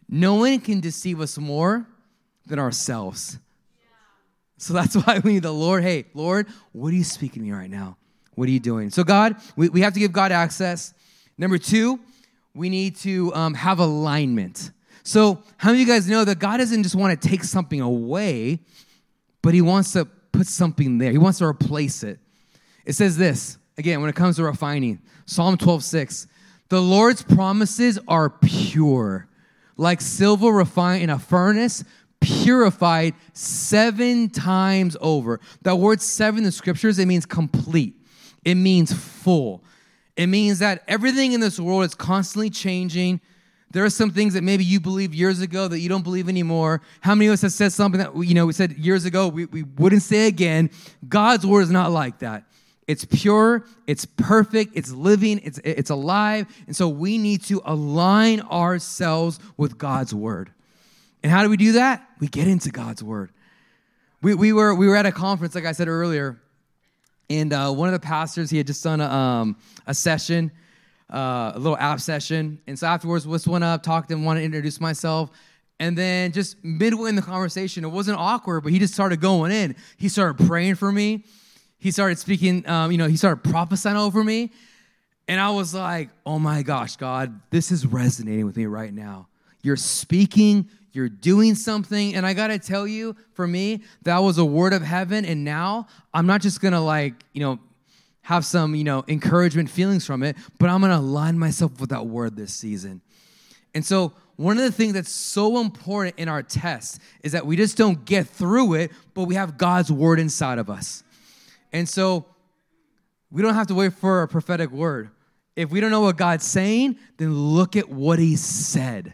No 0.09 0.35
one 0.35 0.59
can 0.59 0.79
deceive 0.79 1.21
us 1.21 1.37
more 1.37 1.85
than 2.47 2.57
ourselves. 2.57 3.37
So 4.57 4.73
that's 4.73 4.95
why 5.05 5.19
we 5.19 5.33
need 5.33 5.43
the 5.43 5.51
Lord. 5.51 5.83
Hey, 5.83 6.05
Lord, 6.15 6.47
what 6.71 6.89
are 6.89 6.95
you 6.95 7.03
speaking 7.03 7.43
to 7.43 7.47
me 7.47 7.51
right 7.51 7.69
now? 7.69 7.97
What 8.33 8.49
are 8.49 8.51
you 8.51 8.59
doing? 8.59 8.89
So, 8.89 9.03
God, 9.03 9.37
we, 9.55 9.69
we 9.69 9.81
have 9.81 9.93
to 9.93 9.99
give 9.99 10.11
God 10.11 10.31
access. 10.31 10.93
Number 11.37 11.57
two, 11.57 11.99
we 12.53 12.69
need 12.69 12.97
to 12.97 13.33
um, 13.33 13.53
have 13.53 13.79
alignment. 13.79 14.71
So, 15.05 15.43
how 15.57 15.69
many 15.69 15.83
of 15.83 15.87
you 15.87 15.93
guys 15.93 16.09
know 16.09 16.25
that 16.25 16.39
God 16.39 16.57
doesn't 16.57 16.81
just 16.81 16.95
want 16.95 17.21
to 17.21 17.29
take 17.29 17.43
something 17.43 17.79
away, 17.79 18.59
but 19.43 19.53
He 19.53 19.61
wants 19.61 19.93
to 19.93 20.05
put 20.05 20.47
something 20.47 20.97
there? 20.97 21.11
He 21.11 21.19
wants 21.19 21.37
to 21.37 21.45
replace 21.45 22.01
it. 22.01 22.19
It 22.85 22.93
says 22.93 23.15
this 23.15 23.59
again 23.77 24.01
when 24.01 24.09
it 24.09 24.15
comes 24.15 24.37
to 24.37 24.43
refining 24.43 24.99
Psalm 25.27 25.57
12 25.57 25.83
6. 25.83 26.27
The 26.69 26.81
Lord's 26.81 27.21
promises 27.21 27.99
are 28.07 28.31
pure, 28.31 29.27
like 29.77 30.01
silver 30.01 30.49
refined 30.49 31.03
in 31.03 31.11
a 31.11 31.19
furnace, 31.19 31.83
purified 32.19 33.13
seven 33.33 34.31
times 34.31 34.97
over. 35.01 35.39
That 35.61 35.75
word 35.75 36.01
seven 36.01 36.39
in 36.39 36.43
the 36.45 36.51
scriptures, 36.51 36.97
it 36.97 37.05
means 37.05 37.27
complete, 37.27 37.93
it 38.43 38.55
means 38.55 38.91
full. 38.91 39.63
It 40.17 40.27
means 40.27 40.59
that 40.59 40.83
everything 40.87 41.33
in 41.33 41.41
this 41.41 41.59
world 41.59 41.83
is 41.83 41.93
constantly 41.93 42.49
changing 42.49 43.21
there 43.71 43.84
are 43.84 43.89
some 43.89 44.12
things 44.12 44.34
that 44.36 44.43
maybe 44.43 44.63
you 44.63 44.80
believed 44.80 45.13
years 45.13 45.41
ago 45.41 45.67
that 45.67 45.80
you 45.80 45.89
don't 45.89 46.04
believe 46.04 46.30
anymore. 46.30 46.82
How 47.01 47.15
many 47.15 47.28
of 47.28 47.34
us 47.34 47.41
have 47.41 47.51
said 47.51 47.73
something 47.73 47.99
that 47.99 48.15
you 48.15 48.34
know 48.34 48.45
we 48.45 48.54
said 48.54 48.73
years 48.78 49.06
ago 49.06 49.28
we, 49.28 49.45
we 49.45 49.63
wouldn't 49.63 50.01
say 50.01 50.28
again? 50.28 50.69
God's 51.08 51.45
word 51.45 51.62
is 51.62 51.71
not 51.71 51.91
like 51.91 52.19
that. 52.19 52.45
It's 52.88 53.04
pure, 53.04 53.65
it's 53.88 54.06
perfect, 54.06 54.73
it's 54.75 54.91
living, 54.91 55.41
it's 55.43 55.60
it's 55.63 55.89
alive, 55.89 56.45
and 56.67 56.75
so 56.75 56.88
we 56.88 57.17
need 57.17 57.43
to 57.45 57.62
align 57.65 58.41
ourselves 58.41 59.39
with 59.58 59.78
God's 59.78 60.13
word. 60.13 60.51
And 61.23 61.32
how 61.32 61.41
do 61.41 61.49
we 61.49 61.58
do 61.58 61.71
that? 61.73 62.08
We 62.19 62.28
get 62.28 62.47
into 62.47 62.69
God's 62.69 63.01
word. 63.01 63.32
We, 64.21 64.36
we 64.36 64.54
were 64.54 64.75
we 64.75 64.88
were 64.88 64.95
at 64.95 65.08
a 65.08 65.12
conference, 65.12 65.56
like 65.56 65.65
I 65.65 65.71
said 65.71 65.88
earlier, 65.88 66.39
and 67.28 67.51
uh, 67.51 67.71
one 67.71 67.89
of 67.89 67.93
the 67.93 68.06
pastors 68.06 68.51
he 68.51 68.58
had 68.58 68.67
just 68.67 68.84
done 68.84 69.01
a, 69.01 69.10
um, 69.10 69.58
a 69.88 69.93
session, 69.95 70.51
uh, 71.11 71.51
a 71.53 71.59
little 71.59 71.77
app 71.77 71.99
session, 71.99 72.59
and 72.67 72.77
so 72.77 72.87
afterwards, 72.87 73.25
just 73.25 73.47
went 73.47 73.63
up, 73.63 73.83
talked 73.83 74.09
to 74.09 74.15
him, 74.15 74.25
wanted 74.25 74.41
to 74.41 74.45
introduce 74.45 74.81
myself. 74.81 75.29
And 75.79 75.97
then 75.97 76.31
just 76.31 76.63
midway 76.63 77.09
in 77.09 77.15
the 77.15 77.21
conversation, 77.21 77.83
it 77.83 77.89
wasn't 77.89 78.17
awkward, 78.17 78.61
but 78.61 78.71
he 78.71 78.79
just 78.79 78.93
started 78.93 79.19
going 79.19 79.51
in. 79.51 79.75
He 79.97 80.07
started 80.07 80.45
praying 80.47 80.75
for 80.75 80.91
me. 80.91 81.25
He 81.77 81.91
started 81.91 82.17
speaking, 82.17 82.67
um, 82.67 82.91
you 82.91 82.97
know, 82.97 83.07
he 83.07 83.17
started 83.17 83.43
prophesying 83.43 83.97
over 83.97 84.23
me. 84.23 84.51
And 85.27 85.39
I 85.39 85.49
was 85.49 85.73
like, 85.73 86.09
oh 86.25 86.39
my 86.39 86.61
gosh, 86.61 86.95
God, 86.95 87.41
this 87.49 87.71
is 87.71 87.85
resonating 87.85 88.45
with 88.45 88.55
me 88.55 88.67
right 88.67 88.93
now. 88.93 89.27
You're 89.63 89.75
speaking, 89.75 90.69
you're 90.93 91.09
doing 91.09 91.55
something. 91.55 92.15
And 92.15 92.25
I 92.25 92.33
gotta 92.33 92.59
tell 92.59 92.87
you, 92.87 93.15
for 93.33 93.47
me, 93.47 93.81
that 94.03 94.19
was 94.19 94.37
a 94.37 94.45
word 94.45 94.71
of 94.71 94.81
heaven. 94.81 95.25
And 95.25 95.43
now 95.43 95.87
I'm 96.13 96.27
not 96.27 96.41
just 96.41 96.61
gonna 96.61 96.81
like, 96.81 97.15
you 97.33 97.41
know, 97.41 97.59
have 98.25 98.43
some, 98.43 98.73
you 98.73 98.83
know, 98.83 99.05
encouragement 99.07 99.69
feelings 99.69 100.03
from 100.03 100.23
it, 100.23 100.35
but 100.57 100.67
I'm 100.67 100.81
gonna 100.81 100.97
align 100.97 101.38
myself 101.38 101.79
with 101.79 101.91
that 101.91 102.07
word 102.07 102.35
this 102.35 102.53
season. 102.53 103.01
And 103.75 103.85
so, 103.85 104.13
one 104.35 104.57
of 104.57 104.63
the 104.63 104.71
things 104.71 104.93
that's 104.93 105.11
so 105.11 105.59
important 105.59 106.15
in 106.17 106.27
our 106.27 106.43
test 106.43 106.99
is 107.23 107.31
that 107.33 107.45
we 107.45 107.55
just 107.55 107.77
don't 107.77 108.03
get 108.03 108.27
through 108.27 108.73
it, 108.73 108.91
but 109.13 109.25
we 109.25 109.35
have 109.35 109.57
God's 109.57 109.91
word 109.91 110.19
inside 110.19 110.57
of 110.57 110.69
us. 110.69 111.03
And 111.71 111.88
so, 111.88 112.25
we 113.31 113.43
don't 113.43 113.53
have 113.53 113.67
to 113.67 113.75
wait 113.75 113.93
for 113.93 114.23
a 114.23 114.27
prophetic 114.27 114.71
word. 114.71 115.11
If 115.55 115.69
we 115.69 115.79
don't 115.79 115.91
know 115.91 116.01
what 116.01 116.17
God's 116.17 116.45
saying, 116.45 116.97
then 117.17 117.33
look 117.33 117.75
at 117.75 117.89
what 117.89 118.17
He 118.17 118.35
said. 118.38 119.13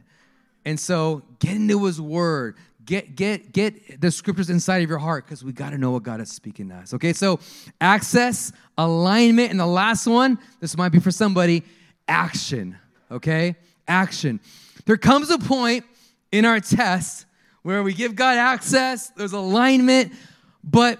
And 0.63 0.79
so 0.79 1.23
get 1.39 1.55
into 1.55 1.85
His 1.85 1.99
Word. 1.99 2.55
Get 2.85 3.15
get 3.15 3.51
get 3.51 4.01
the 4.01 4.11
scriptures 4.11 4.49
inside 4.49 4.81
of 4.83 4.89
your 4.89 4.97
heart 4.97 5.25
because 5.25 5.43
we 5.43 5.51
got 5.51 5.69
to 5.69 5.77
know 5.77 5.91
what 5.91 6.03
God 6.03 6.19
is 6.19 6.31
speaking 6.31 6.69
to 6.69 6.75
us. 6.75 6.93
Okay, 6.93 7.13
so 7.13 7.39
access, 7.79 8.51
alignment, 8.77 9.51
and 9.51 9.59
the 9.59 9.65
last 9.65 10.07
one. 10.07 10.39
This 10.59 10.75
might 10.75 10.89
be 10.89 10.99
for 10.99 11.11
somebody. 11.11 11.63
Action. 12.07 12.77
Okay, 13.11 13.55
action. 13.87 14.39
There 14.85 14.97
comes 14.97 15.29
a 15.29 15.37
point 15.37 15.85
in 16.31 16.45
our 16.45 16.59
test 16.59 17.25
where 17.61 17.83
we 17.83 17.93
give 17.93 18.15
God 18.15 18.37
access. 18.37 19.09
There's 19.09 19.33
alignment, 19.33 20.13
but 20.63 20.99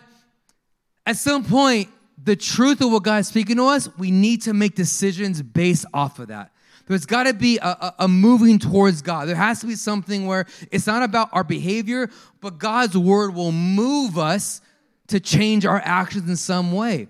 at 1.06 1.18
some 1.18 1.44
point 1.44 1.90
the 2.24 2.36
truth 2.36 2.82
of 2.82 2.92
what 2.92 3.04
God 3.04 3.20
is 3.20 3.28
speaking 3.28 3.56
to 3.58 3.66
us, 3.66 3.90
we 3.98 4.12
need 4.12 4.44
to 4.44 4.54
make 4.54 4.76
decisions 4.76 5.42
based 5.42 5.86
off 5.94 6.20
of 6.20 6.28
that. 6.28 6.51
There's 6.88 7.06
got 7.06 7.24
to 7.24 7.34
be 7.34 7.58
a, 7.58 7.68
a, 7.68 7.96
a, 8.00 8.08
moving 8.08 8.60
towards 8.60 9.02
God. 9.02 9.28
There 9.28 9.36
has 9.36 9.62
to 9.62 9.68
be 9.68 9.76
something 9.76 10.26
where 10.26 10.46
it's 10.72 10.88
not 10.88 11.04
about 11.04 11.30
our 11.32 11.44
behavior, 11.44 12.10
but 12.42 12.58
God's 12.58 12.98
word 12.98 13.34
will 13.34 13.52
move 13.52 14.18
us 14.18 14.62
to 15.08 15.20
change 15.20 15.66
our 15.66 15.82
actions 15.84 16.30
in 16.30 16.36
some 16.36 16.72
way. 16.72 17.08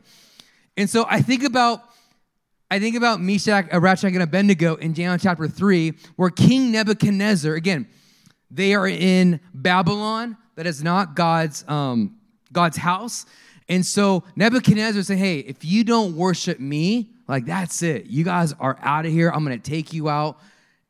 And 0.78 0.90
so 0.90 1.06
I 1.10 1.22
think 1.22 1.44
about 1.44 1.84
I 2.72 2.80
think 2.80 2.96
about 2.96 3.20
Meshach, 3.20 3.70
Shadrach, 3.70 4.14
and 4.14 4.24
Abednego 4.24 4.76
in 4.76 4.94
Daniel 4.94 5.18
chapter 5.18 5.46
3, 5.46 5.92
where 6.16 6.30
King 6.30 6.72
Nebuchadnezzar, 6.72 7.54
again, 7.54 7.86
they 8.50 8.74
are 8.74 8.88
in 8.88 9.42
Babylon, 9.54 10.38
that 10.56 10.66
is 10.66 10.82
not 10.82 11.14
God's, 11.14 11.66
um, 11.68 12.16
God's 12.54 12.78
house. 12.78 13.26
And 13.68 13.86
so 13.86 14.24
Nebuchadnezzar 14.38 15.04
said, 15.04 15.18
Hey, 15.18 15.40
if 15.40 15.66
you 15.66 15.84
don't 15.84 16.16
worship 16.16 16.62
me, 16.62 17.10
like 17.32 17.46
that's 17.46 17.82
it. 17.82 18.08
You 18.08 18.26
guys 18.26 18.54
are 18.60 18.78
out 18.82 19.06
of 19.06 19.12
here. 19.12 19.32
I'm 19.34 19.46
going 19.46 19.60
to 19.60 19.70
take 19.70 19.94
you 19.94 20.10
out. 20.10 20.38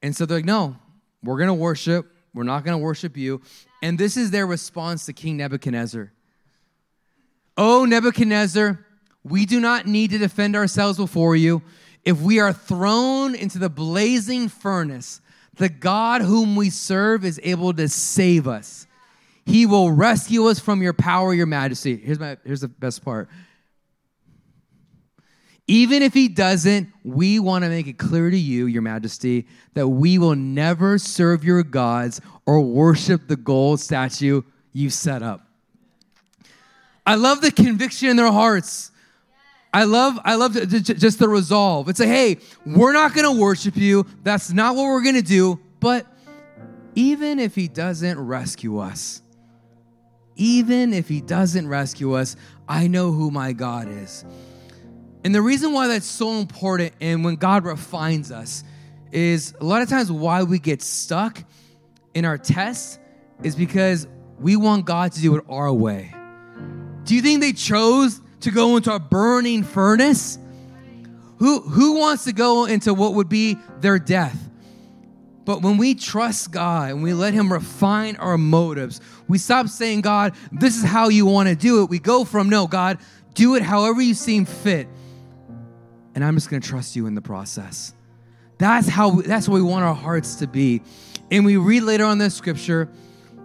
And 0.02 0.16
so 0.16 0.26
they're 0.26 0.40
like, 0.40 0.46
No, 0.46 0.76
we're 1.24 1.38
going 1.38 1.48
to 1.48 1.54
worship. 1.54 2.12
We're 2.34 2.44
not 2.44 2.66
going 2.66 2.78
to 2.78 2.84
worship 2.84 3.16
you. 3.16 3.42
And 3.84 3.98
this 3.98 4.18
is 4.18 4.32
their 4.32 4.48
response 4.48 5.06
to 5.06 5.14
King 5.14 5.38
Nebuchadnezzar. 5.38 6.12
Oh, 7.58 7.86
Nebuchadnezzar, 7.86 8.84
we 9.24 9.46
do 9.46 9.60
not 9.60 9.86
need 9.86 10.12
to 10.12 10.18
defend 10.18 10.56
ourselves 10.56 10.98
before 10.98 11.36
you. 11.36 11.62
If 12.04 12.22
we 12.22 12.40
are 12.40 12.54
thrown 12.54 13.36
into 13.36 13.60
the 13.60 13.70
blazing 13.70 14.50
furnace, 14.50 15.22
the 15.58 15.70
God 15.70 16.22
whom 16.22 16.56
we 16.56 16.72
serve 16.72 17.24
is 17.24 17.40
able 17.44 17.74
to 17.74 17.88
save 17.88 18.48
us. 18.48 18.88
He 19.46 19.68
will 19.68 19.92
rescue 19.92 20.48
us 20.48 20.60
from 20.60 20.82
your 20.82 20.94
power, 20.94 21.36
your 21.36 21.46
majesty. 21.46 21.98
Here's, 21.98 22.20
my, 22.20 22.38
here's 22.44 22.62
the 22.62 22.68
best 22.68 23.04
part. 23.06 23.30
Even 25.72 26.04
if 26.04 26.14
he 26.14 26.28
doesn't, 26.28 26.90
we 27.06 27.40
want 27.40 27.64
to 27.64 27.70
make 27.70 27.88
it 27.88 27.98
clear 27.98 28.30
to 28.30 28.38
you, 28.38 28.66
your 28.66 28.82
majesty, 28.82 29.48
that 29.74 29.88
we 29.88 30.18
will 30.18 30.36
never 30.36 30.98
serve 30.98 31.46
your 31.46 31.64
gods 31.64 32.20
or 32.46 32.60
worship 32.60 33.30
the 33.30 33.38
gold 33.38 33.80
statue 33.80 34.42
you 34.74 34.90
set 34.90 35.24
up. 35.24 35.48
I 37.06 37.16
love 37.16 37.40
the 37.40 37.54
conviction 37.54 38.10
in 38.10 38.18
their 38.18 38.34
hearts. 38.34 38.92
I 39.74 39.86
love, 39.86 40.20
I 40.26 40.36
love 40.36 40.56
just 40.56 41.20
the 41.20 41.30
resolve. 41.30 41.88
It's 41.88 42.02
like, 42.02 42.10
hey, 42.10 42.40
we're 42.66 42.92
not 42.92 43.14
going 43.14 43.34
to 43.34 43.42
worship 43.42 43.78
you. 43.78 44.06
That's 44.24 44.52
not 44.52 44.76
what 44.76 44.84
we're 44.84 45.04
going 45.04 45.16
to 45.16 45.22
do. 45.22 45.58
But 45.80 46.06
even 46.96 47.40
if 47.40 47.56
he 47.56 47.70
doesn't 47.70 48.20
rescue 48.20 48.80
us, 48.80 49.22
even 50.36 50.94
if 50.94 51.08
he 51.08 51.22
doesn't 51.22 51.66
rescue 51.66 52.12
us, 52.12 52.36
I 52.68 52.88
know 52.88 53.14
who 53.14 53.32
my 53.32 53.54
God 53.54 53.88
is. 53.88 54.26
And 55.24 55.36
the 55.36 55.42
reason 55.42 55.74
why 55.74 55.88
that's 55.88 56.06
so 56.06 56.40
important 56.40 56.94
and 57.00 57.24
when 57.24 57.36
God 57.36 57.64
refines 57.64 58.32
us 58.32 58.64
is 59.12 59.54
a 59.60 59.66
lot 59.66 59.82
of 59.82 59.90
times 59.90 60.12
why 60.12 60.44
we 60.44 60.58
get 60.58 60.82
stuck 60.82 61.44
in 62.14 62.26
our 62.26 62.38
tests 62.38 62.98
is 63.44 63.56
because 63.56 64.08
we 64.40 64.56
want 64.56 64.86
God 64.86 65.12
to 65.14 65.22
do 65.22 65.36
it 65.36 65.44
our 65.48 65.72
way. 65.72 66.14
Do 67.04 67.16
you 67.16 67.22
think 67.22 67.42
they 67.42 67.54
chose 67.54 68.20
to 68.42 68.52
go 68.52 68.78
into 68.78 68.94
a 68.94 69.00
burning 69.00 69.64
furnace? 69.64 70.40
Who, 71.38 71.62
who 71.62 72.00
wants 72.00 72.26
to 72.26 72.34
go 72.34 72.66
into 72.66 72.94
what 72.94 73.14
would 73.16 73.30
be 73.30 73.58
their 73.80 74.00
death? 74.00 74.38
But 75.44 75.62
when 75.62 75.78
we 75.78 75.96
trust 75.96 76.52
God 76.52 76.92
and 76.92 77.04
we 77.04 77.14
let 77.14 77.34
Him 77.34 77.52
refine 77.52 78.16
our 78.18 78.38
motives, 78.38 79.02
we 79.28 79.38
stop 79.38 79.68
saying, 79.68 80.02
God, 80.02 80.36
this 80.52 80.78
is 80.78 80.84
how 80.84 81.10
you 81.10 81.26
want 81.26 81.50
to 81.50 81.56
do 81.56 81.82
it. 81.82 81.90
We 81.90 82.00
go 82.00 82.26
from, 82.26 82.50
no, 82.50 82.68
God, 82.68 83.00
do 83.34 83.56
it 83.56 83.64
however 83.64 84.02
you 84.02 84.14
seem 84.14 84.46
fit. 84.46 84.88
And 86.16 86.24
I'm 86.24 86.36
just 86.36 86.50
going 86.50 86.62
to 86.62 86.68
trust 86.68 86.96
you 86.96 87.08
in 87.08 87.16
the 87.16 87.22
process. 87.22 87.94
That's 88.58 88.88
how 88.88 89.22
that's 89.22 89.48
what 89.48 89.56
we 89.56 89.62
want 89.64 89.86
our 89.86 89.96
hearts 89.96 90.36
to 90.36 90.48
be. 90.48 90.82
And 91.32 91.46
we 91.46 91.58
read 91.58 91.82
later 91.82 92.06
on 92.06 92.18
this 92.18 92.36
scripture 92.36 92.90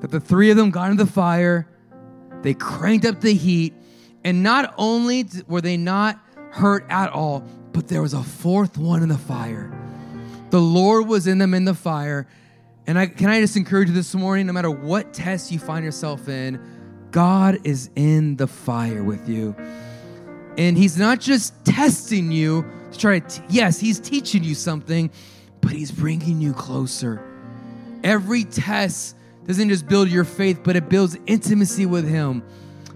that 0.01 0.11
the 0.11 0.21
three 0.21 0.51
of 0.51 0.57
them 0.57 0.71
got 0.71 0.91
into 0.91 1.05
the 1.05 1.11
fire, 1.11 1.69
they 2.43 2.55
cranked 2.55 3.07
up 3.07 3.21
the 3.21 3.33
heat, 3.33 3.73
and 4.25 4.43
not 4.43 4.75
only 4.77 5.25
were 5.47 5.61
they 5.61 5.77
not 5.77 6.21
hurt 6.51 6.85
at 6.91 7.11
all, 7.11 7.41
but 7.73 7.89
there 7.89 8.03
was 8.03 8.13
a 8.13 8.23
fourth 8.23 8.77
one 8.77 9.03
in 9.03 9.09
the 9.09 9.17
fire 9.17 9.73
the 10.51 10.61
Lord 10.61 11.07
was 11.07 11.27
in 11.27 11.39
them 11.39 11.55
in 11.55 11.65
the 11.65 11.75
fire. 11.75 12.27
And 12.87 12.99
I, 12.99 13.07
can 13.07 13.29
I 13.29 13.41
just 13.41 13.57
encourage 13.57 13.89
you 13.89 13.95
this 13.95 14.15
morning, 14.15 14.47
no 14.47 14.53
matter 14.53 14.71
what 14.71 15.13
test 15.13 15.51
you 15.51 15.59
find 15.59 15.85
yourself 15.85 16.29
in, 16.29 16.61
God 17.11 17.59
is 17.65 17.91
in 17.97 18.37
the 18.37 18.47
fire 18.47 19.03
with 19.03 19.29
you. 19.29 19.57
And 20.57 20.77
He's 20.77 20.99
not 20.99 21.21
just 21.21 21.65
testing 21.65 22.31
you 22.31 22.65
to 22.93 22.99
try 22.99 23.21
to, 23.21 23.29
t- 23.29 23.43
yes, 23.49 23.79
He's 23.79 24.01
teaching 24.01 24.43
you 24.45 24.55
something, 24.55 25.11
but 25.61 25.73
He's 25.73 25.91
bringing 25.91 26.41
you 26.41 26.53
closer. 26.53 27.23
Every 28.03 28.45
test 28.45 29.17
doesn't 29.47 29.69
just 29.69 29.87
build 29.87 30.09
your 30.09 30.25
faith, 30.25 30.61
but 30.63 30.77
it 30.77 30.89
builds 30.89 31.17
intimacy 31.27 31.87
with 31.87 32.09
Him. 32.09 32.43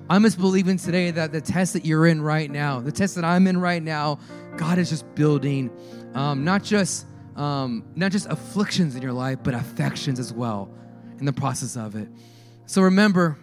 I'm 0.09 0.25
just 0.25 0.39
believing 0.39 0.77
today 0.77 1.13
that 1.13 1.31
the 1.31 1.41
test 1.41 1.73
that 1.75 1.85
you're 1.85 2.07
in 2.07 2.21
right 2.21 2.51
now, 2.51 2.81
the 2.81 2.91
test 2.91 3.15
that 3.15 3.25
I'm 3.25 3.47
in 3.47 3.61
right 3.61 3.83
now, 3.83 4.19
God 4.57 4.79
is 4.79 4.91
just 4.91 5.15
building 5.15 5.71
um, 6.15 6.45
not 6.45 6.65
just 6.65 7.07
um, 7.37 7.85
not 7.95 8.13
just 8.13 8.27
afflictions 8.27 8.97
in 8.97 9.03
your 9.03 9.13
life, 9.13 9.39
but 9.43 9.55
affections 9.55 10.19
as 10.19 10.33
well 10.33 10.69
in 11.19 11.27
the 11.27 11.33
process 11.33 11.77
of 11.77 11.95
it. 11.95 12.09
So 12.67 12.83
remember, 12.83 13.39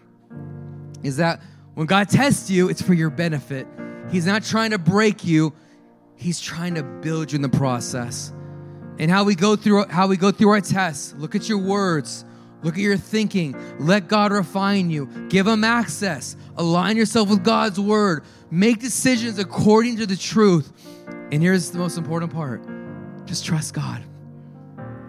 is 1.04 1.18
that 1.18 1.42
when 1.74 1.88
God 1.88 2.10
tests 2.10 2.50
you, 2.50 2.70
it's 2.70 2.82
for 2.82 2.94
your 2.94 3.10
benefit. 3.10 3.68
He's 4.12 4.26
not 4.26 4.44
trying 4.44 4.72
to 4.72 4.78
break 4.78 5.26
you, 5.26 5.54
He's 6.16 6.40
trying 6.40 6.76
to 6.76 6.84
build 6.84 7.32
you 7.32 7.36
in 7.36 7.42
the 7.42 7.50
process. 7.50 8.34
And 9.00 9.12
how 9.12 9.24
we 9.24 9.36
go 9.36 9.56
through 9.56 9.86
how 9.88 10.08
we 10.08 10.18
go 10.18 10.32
through 10.32 10.50
our 10.50 10.62
tests, 10.62 11.14
look 11.18 11.36
at 11.36 11.48
your 11.48 11.60
words, 11.60 12.26
look 12.64 12.76
at 12.76 12.82
your 12.82 12.98
thinking, 12.98 13.56
let 13.80 14.08
God 14.08 14.32
refine 14.32 14.90
you, 14.90 15.08
give 15.30 15.46
him 15.46 15.64
access, 15.64 16.36
align 16.58 16.98
yourself 16.98 17.30
with 17.30 17.44
God's 17.44 17.80
word, 17.80 18.24
make 18.50 18.80
decisions 18.80 19.38
according 19.38 19.98
to 19.98 20.08
the 20.08 20.16
truth. 20.16 20.72
And 21.32 21.42
here's 21.42 21.72
the 21.72 21.78
most 21.78 21.98
important 21.98 22.34
part 22.34 22.62
just 23.26 23.46
trust 23.46 23.74
God. 23.74 24.04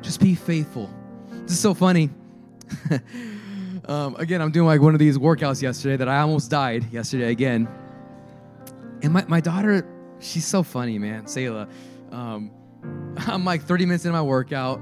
Just 0.03 0.21
be 0.21 0.35
faithful. 0.35 0.91
This 1.31 1.53
is 1.53 1.61
so 1.61 1.75
funny. 1.75 2.11
um, 3.89 4.17
again, 4.17 4.43
I'm 4.43 4.51
doing 4.51 4.67
like 4.67 4.81
one 4.81 4.95
of 4.95 4.99
these 4.99 5.17
workouts 5.19 5.63
yesterday 5.63 5.97
that 5.97 6.09
I 6.09 6.21
almost 6.21 6.51
died 6.51 6.93
yesterday 6.93 7.31
again. 7.31 7.69
And 9.03 9.13
my, 9.13 9.25
my 9.27 9.41
daughter, 9.41 9.87
she's 10.21 10.47
so 10.47 10.63
funny, 10.63 10.99
man, 10.99 11.27
Selah. 11.27 11.69
Um, 12.11 12.51
I'm 13.27 13.45
like 13.45 13.63
30 13.63 13.87
minutes 13.87 14.05
into 14.05 14.17
my 14.17 14.23
workout. 14.23 14.81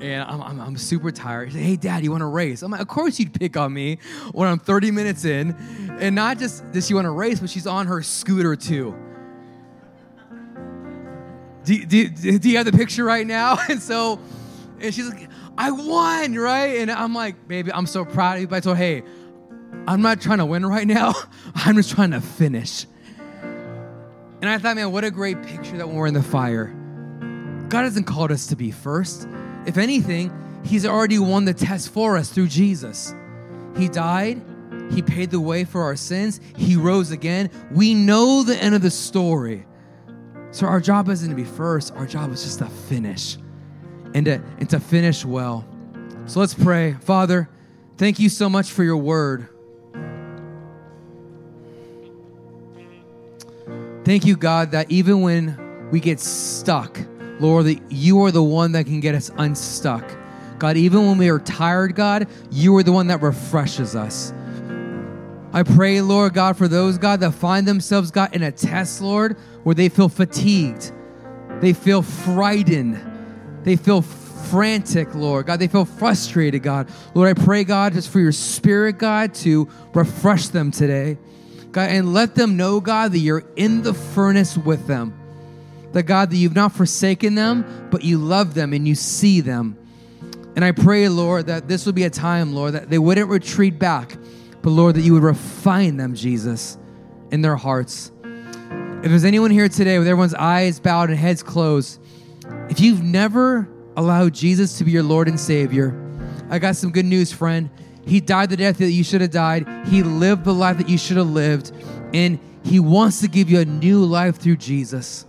and 0.00 0.22
I'm, 0.22 0.42
I'm, 0.42 0.60
I'm 0.60 0.76
super 0.76 1.10
tired. 1.10 1.52
Said, 1.52 1.62
hey, 1.62 1.76
dad, 1.76 2.04
you 2.04 2.10
want 2.10 2.22
to 2.22 2.26
race? 2.26 2.62
I'm 2.62 2.70
like, 2.70 2.80
of 2.80 2.88
course 2.88 3.18
you'd 3.18 3.34
pick 3.34 3.56
on 3.56 3.72
me 3.72 3.98
when 4.32 4.48
I'm 4.48 4.58
30 4.58 4.90
minutes 4.90 5.24
in. 5.24 5.54
And 6.00 6.14
not 6.14 6.38
just 6.38 6.70
does 6.72 6.86
she 6.86 6.94
want 6.94 7.04
to 7.04 7.10
race, 7.10 7.40
but 7.40 7.50
she's 7.50 7.66
on 7.66 7.86
her 7.86 8.02
scooter 8.02 8.56
too. 8.56 8.94
Do, 11.64 11.84
do, 11.84 12.08
do 12.38 12.48
you 12.48 12.56
have 12.56 12.66
the 12.66 12.72
picture 12.72 13.04
right 13.04 13.26
now? 13.26 13.58
And 13.68 13.80
so, 13.80 14.18
and 14.80 14.94
she's 14.94 15.08
like, 15.08 15.28
I 15.58 15.70
won, 15.70 16.34
right? 16.34 16.78
And 16.78 16.90
I'm 16.90 17.14
like, 17.14 17.46
baby, 17.46 17.70
I'm 17.72 17.86
so 17.86 18.04
proud 18.04 18.36
of 18.36 18.40
you. 18.40 18.48
But 18.48 18.56
I 18.56 18.60
told 18.60 18.78
hey, 18.78 19.02
I'm 19.86 20.00
not 20.00 20.20
trying 20.20 20.38
to 20.38 20.46
win 20.46 20.64
right 20.64 20.86
now. 20.86 21.14
I'm 21.54 21.76
just 21.76 21.90
trying 21.90 22.12
to 22.12 22.20
finish. 22.20 22.86
And 24.40 24.48
I 24.48 24.58
thought, 24.58 24.76
man, 24.76 24.90
what 24.90 25.04
a 25.04 25.10
great 25.10 25.42
picture 25.42 25.76
that 25.76 25.86
when 25.86 25.96
we're 25.96 26.06
in 26.06 26.14
the 26.14 26.22
fire. 26.22 26.74
God 27.68 27.82
hasn't 27.82 28.06
called 28.06 28.32
us 28.32 28.46
to 28.48 28.56
be 28.56 28.70
first. 28.70 29.28
If 29.66 29.76
anything, 29.76 30.32
He's 30.64 30.84
already 30.84 31.18
won 31.18 31.44
the 31.44 31.54
test 31.54 31.90
for 31.90 32.16
us 32.16 32.30
through 32.30 32.48
Jesus. 32.48 33.14
He 33.76 33.88
died, 33.88 34.42
He 34.90 35.02
paid 35.02 35.30
the 35.30 35.40
way 35.40 35.64
for 35.64 35.82
our 35.82 35.96
sins, 35.96 36.40
He 36.56 36.76
rose 36.76 37.10
again. 37.10 37.50
We 37.70 37.94
know 37.94 38.42
the 38.42 38.56
end 38.56 38.74
of 38.74 38.82
the 38.82 38.90
story. 38.90 39.66
So 40.52 40.66
our 40.66 40.80
job 40.80 41.08
isn't 41.08 41.28
to 41.28 41.36
be 41.36 41.44
first, 41.44 41.94
our 41.94 42.06
job 42.06 42.32
is 42.32 42.42
just 42.42 42.58
to 42.58 42.66
finish 42.66 43.36
and 44.14 44.24
to, 44.26 44.42
and 44.58 44.68
to 44.70 44.80
finish 44.80 45.24
well. 45.24 45.66
So 46.26 46.40
let's 46.40 46.54
pray. 46.54 46.94
Father, 46.94 47.48
thank 47.96 48.18
you 48.18 48.28
so 48.28 48.48
much 48.48 48.70
for 48.70 48.82
your 48.82 48.96
word. 48.96 49.48
Thank 54.04 54.24
you, 54.24 54.36
God, 54.36 54.70
that 54.70 54.90
even 54.90 55.20
when 55.20 55.88
we 55.90 56.00
get 56.00 56.20
stuck, 56.20 56.98
Lord, 57.38 57.66
that 57.66 57.80
you 57.90 58.22
are 58.24 58.30
the 58.30 58.42
one 58.42 58.72
that 58.72 58.86
can 58.86 59.00
get 59.00 59.14
us 59.14 59.30
unstuck. 59.36 60.04
God, 60.58 60.76
even 60.76 61.06
when 61.06 61.18
we 61.18 61.28
are 61.28 61.38
tired, 61.38 61.94
God, 61.94 62.28
you 62.50 62.76
are 62.76 62.82
the 62.82 62.92
one 62.92 63.08
that 63.08 63.22
refreshes 63.22 63.96
us. 63.96 64.32
I 65.52 65.64
pray, 65.64 66.00
Lord 66.00 66.34
God, 66.34 66.56
for 66.56 66.68
those, 66.68 66.96
God, 66.96 67.20
that 67.20 67.32
find 67.32 67.66
themselves, 67.66 68.10
God, 68.10 68.34
in 68.34 68.42
a 68.42 68.52
test, 68.52 69.00
Lord, 69.00 69.36
where 69.64 69.74
they 69.74 69.88
feel 69.88 70.08
fatigued, 70.08 70.92
they 71.60 71.72
feel 71.72 72.02
frightened, 72.02 73.00
they 73.64 73.76
feel 73.76 74.02
frantic, 74.02 75.14
Lord. 75.14 75.46
God, 75.46 75.58
they 75.58 75.68
feel 75.68 75.84
frustrated, 75.84 76.62
God. 76.62 76.88
Lord, 77.14 77.36
I 77.36 77.44
pray, 77.44 77.64
God, 77.64 77.94
just 77.94 78.10
for 78.10 78.20
your 78.20 78.32
spirit, 78.32 78.98
God, 78.98 79.34
to 79.36 79.68
refresh 79.94 80.48
them 80.48 80.70
today. 80.70 81.18
God, 81.72 81.90
and 81.90 82.12
let 82.12 82.34
them 82.34 82.56
know, 82.56 82.80
God, 82.80 83.12
that 83.12 83.18
you're 83.18 83.44
in 83.56 83.82
the 83.82 83.94
furnace 83.94 84.56
with 84.56 84.86
them. 84.86 85.16
That, 85.92 86.04
God, 86.04 86.30
that 86.30 86.36
you've 86.36 86.54
not 86.54 86.72
forsaken 86.72 87.34
them, 87.34 87.88
but 87.90 88.04
you 88.04 88.18
love 88.18 88.54
them 88.54 88.72
and 88.72 88.86
you 88.86 88.94
see 88.94 89.40
them. 89.40 89.76
And 90.56 90.64
I 90.64 90.72
pray, 90.72 91.08
Lord, 91.08 91.46
that 91.46 91.68
this 91.68 91.86
will 91.86 91.92
be 91.92 92.04
a 92.04 92.10
time, 92.10 92.54
Lord, 92.54 92.74
that 92.74 92.90
they 92.90 92.98
wouldn't 92.98 93.28
retreat 93.28 93.78
back, 93.78 94.16
but, 94.62 94.70
Lord, 94.70 94.96
that 94.96 95.02
you 95.02 95.14
would 95.14 95.22
refine 95.22 95.96
them, 95.96 96.14
Jesus, 96.14 96.76
in 97.30 97.42
their 97.42 97.56
hearts. 97.56 98.12
If 98.24 99.08
there's 99.08 99.24
anyone 99.24 99.50
here 99.50 99.68
today 99.68 99.98
with 99.98 100.06
everyone's 100.06 100.34
eyes 100.34 100.78
bowed 100.78 101.08
and 101.08 101.18
heads 101.18 101.42
closed, 101.42 102.00
if 102.68 102.80
you've 102.80 103.02
never 103.02 103.68
allowed 103.96 104.34
Jesus 104.34 104.76
to 104.78 104.84
be 104.84 104.90
your 104.90 105.02
Lord 105.02 105.28
and 105.28 105.40
Savior, 105.40 105.96
I 106.50 106.58
got 106.58 106.76
some 106.76 106.90
good 106.90 107.06
news, 107.06 107.32
friend. 107.32 107.70
He 108.10 108.18
died 108.18 108.50
the 108.50 108.56
death 108.56 108.78
that 108.78 108.90
you 108.90 109.04
should 109.04 109.20
have 109.20 109.30
died. 109.30 109.68
He 109.86 110.02
lived 110.02 110.42
the 110.42 110.52
life 110.52 110.78
that 110.78 110.88
you 110.88 110.98
should 110.98 111.16
have 111.16 111.28
lived. 111.28 111.70
And 112.12 112.40
He 112.64 112.80
wants 112.80 113.20
to 113.20 113.28
give 113.28 113.48
you 113.48 113.60
a 113.60 113.64
new 113.64 114.04
life 114.04 114.36
through 114.36 114.56
Jesus. 114.56 115.24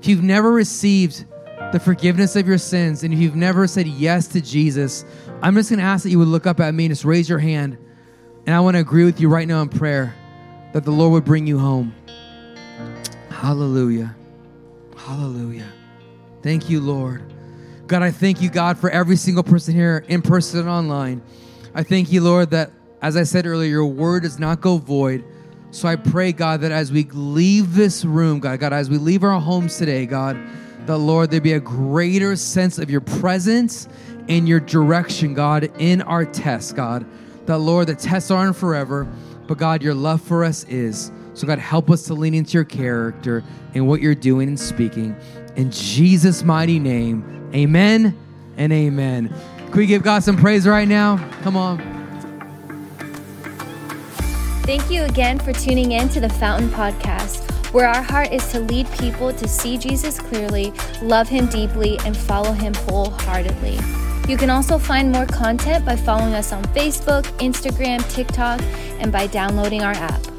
If 0.00 0.08
you've 0.08 0.24
never 0.24 0.50
received 0.50 1.26
the 1.70 1.78
forgiveness 1.78 2.34
of 2.34 2.48
your 2.48 2.58
sins 2.58 3.04
and 3.04 3.14
if 3.14 3.20
you've 3.20 3.36
never 3.36 3.68
said 3.68 3.86
yes 3.86 4.26
to 4.28 4.40
Jesus, 4.40 5.04
I'm 5.42 5.54
just 5.54 5.70
going 5.70 5.78
to 5.78 5.84
ask 5.84 6.02
that 6.02 6.10
you 6.10 6.18
would 6.18 6.26
look 6.26 6.44
up 6.44 6.58
at 6.58 6.74
me 6.74 6.86
and 6.86 6.90
just 6.90 7.04
raise 7.04 7.28
your 7.28 7.38
hand. 7.38 7.78
And 8.46 8.56
I 8.56 8.58
want 8.58 8.74
to 8.74 8.80
agree 8.80 9.04
with 9.04 9.20
you 9.20 9.28
right 9.28 9.46
now 9.46 9.62
in 9.62 9.68
prayer 9.68 10.12
that 10.72 10.84
the 10.84 10.90
Lord 10.90 11.12
would 11.12 11.24
bring 11.24 11.46
you 11.46 11.60
home. 11.60 11.94
Hallelujah. 13.30 14.16
Hallelujah. 14.96 15.68
Thank 16.42 16.68
you, 16.68 16.80
Lord. 16.80 17.32
God, 17.86 18.02
I 18.02 18.10
thank 18.10 18.42
you, 18.42 18.50
God, 18.50 18.76
for 18.76 18.90
every 18.90 19.14
single 19.14 19.44
person 19.44 19.72
here 19.72 20.04
in 20.08 20.20
person 20.20 20.58
and 20.58 20.68
online. 20.68 21.22
I 21.78 21.84
thank 21.84 22.10
you, 22.10 22.22
Lord, 22.22 22.50
that 22.50 22.72
as 23.00 23.16
I 23.16 23.22
said 23.22 23.46
earlier, 23.46 23.70
your 23.70 23.86
word 23.86 24.24
does 24.24 24.40
not 24.40 24.60
go 24.60 24.78
void. 24.78 25.24
So 25.70 25.86
I 25.86 25.94
pray, 25.94 26.32
God, 26.32 26.62
that 26.62 26.72
as 26.72 26.90
we 26.90 27.04
leave 27.04 27.76
this 27.76 28.04
room, 28.04 28.40
God, 28.40 28.58
God, 28.58 28.72
as 28.72 28.90
we 28.90 28.98
leave 28.98 29.22
our 29.22 29.38
homes 29.38 29.76
today, 29.76 30.04
God, 30.04 30.36
that 30.86 30.98
Lord, 30.98 31.30
there 31.30 31.40
be 31.40 31.52
a 31.52 31.60
greater 31.60 32.34
sense 32.34 32.80
of 32.80 32.90
your 32.90 33.00
presence 33.00 33.86
and 34.28 34.48
your 34.48 34.58
direction, 34.58 35.34
God, 35.34 35.70
in 35.78 36.02
our 36.02 36.24
tests, 36.24 36.72
God. 36.72 37.06
That 37.46 37.58
Lord, 37.58 37.86
the 37.86 37.94
tests 37.94 38.32
aren't 38.32 38.56
forever, 38.56 39.06
but 39.46 39.56
God, 39.56 39.80
your 39.80 39.94
love 39.94 40.20
for 40.20 40.42
us 40.42 40.64
is. 40.64 41.12
So 41.34 41.46
God, 41.46 41.60
help 41.60 41.92
us 41.92 42.02
to 42.06 42.14
lean 42.14 42.34
into 42.34 42.54
your 42.54 42.64
character 42.64 43.44
and 43.74 43.86
what 43.86 44.00
you're 44.00 44.16
doing 44.16 44.48
and 44.48 44.58
speaking. 44.58 45.14
In 45.54 45.70
Jesus' 45.70 46.42
mighty 46.42 46.80
name, 46.80 47.50
amen 47.54 48.18
and 48.56 48.72
amen. 48.72 49.32
Can 49.70 49.76
we 49.76 49.86
give 49.86 50.02
God 50.02 50.22
some 50.22 50.36
praise 50.36 50.66
right 50.66 50.88
now? 50.88 51.18
Come 51.42 51.56
on. 51.56 51.78
Thank 54.62 54.90
you 54.90 55.04
again 55.04 55.38
for 55.38 55.52
tuning 55.52 55.92
in 55.92 56.08
to 56.10 56.20
the 56.20 56.28
Fountain 56.28 56.68
Podcast, 56.68 57.72
where 57.72 57.86
our 57.86 58.02
heart 58.02 58.32
is 58.32 58.50
to 58.52 58.60
lead 58.60 58.90
people 58.92 59.32
to 59.32 59.48
see 59.48 59.78
Jesus 59.78 60.18
clearly, 60.18 60.72
love 61.00 61.28
him 61.28 61.46
deeply, 61.46 61.98
and 62.04 62.16
follow 62.16 62.52
him 62.52 62.74
wholeheartedly. 62.74 63.78
You 64.28 64.36
can 64.36 64.50
also 64.50 64.78
find 64.78 65.10
more 65.10 65.24
content 65.26 65.86
by 65.86 65.96
following 65.96 66.34
us 66.34 66.52
on 66.52 66.62
Facebook, 66.66 67.22
Instagram, 67.38 68.06
TikTok, 68.10 68.60
and 69.00 69.10
by 69.10 69.26
downloading 69.26 69.82
our 69.82 69.92
app. 69.92 70.37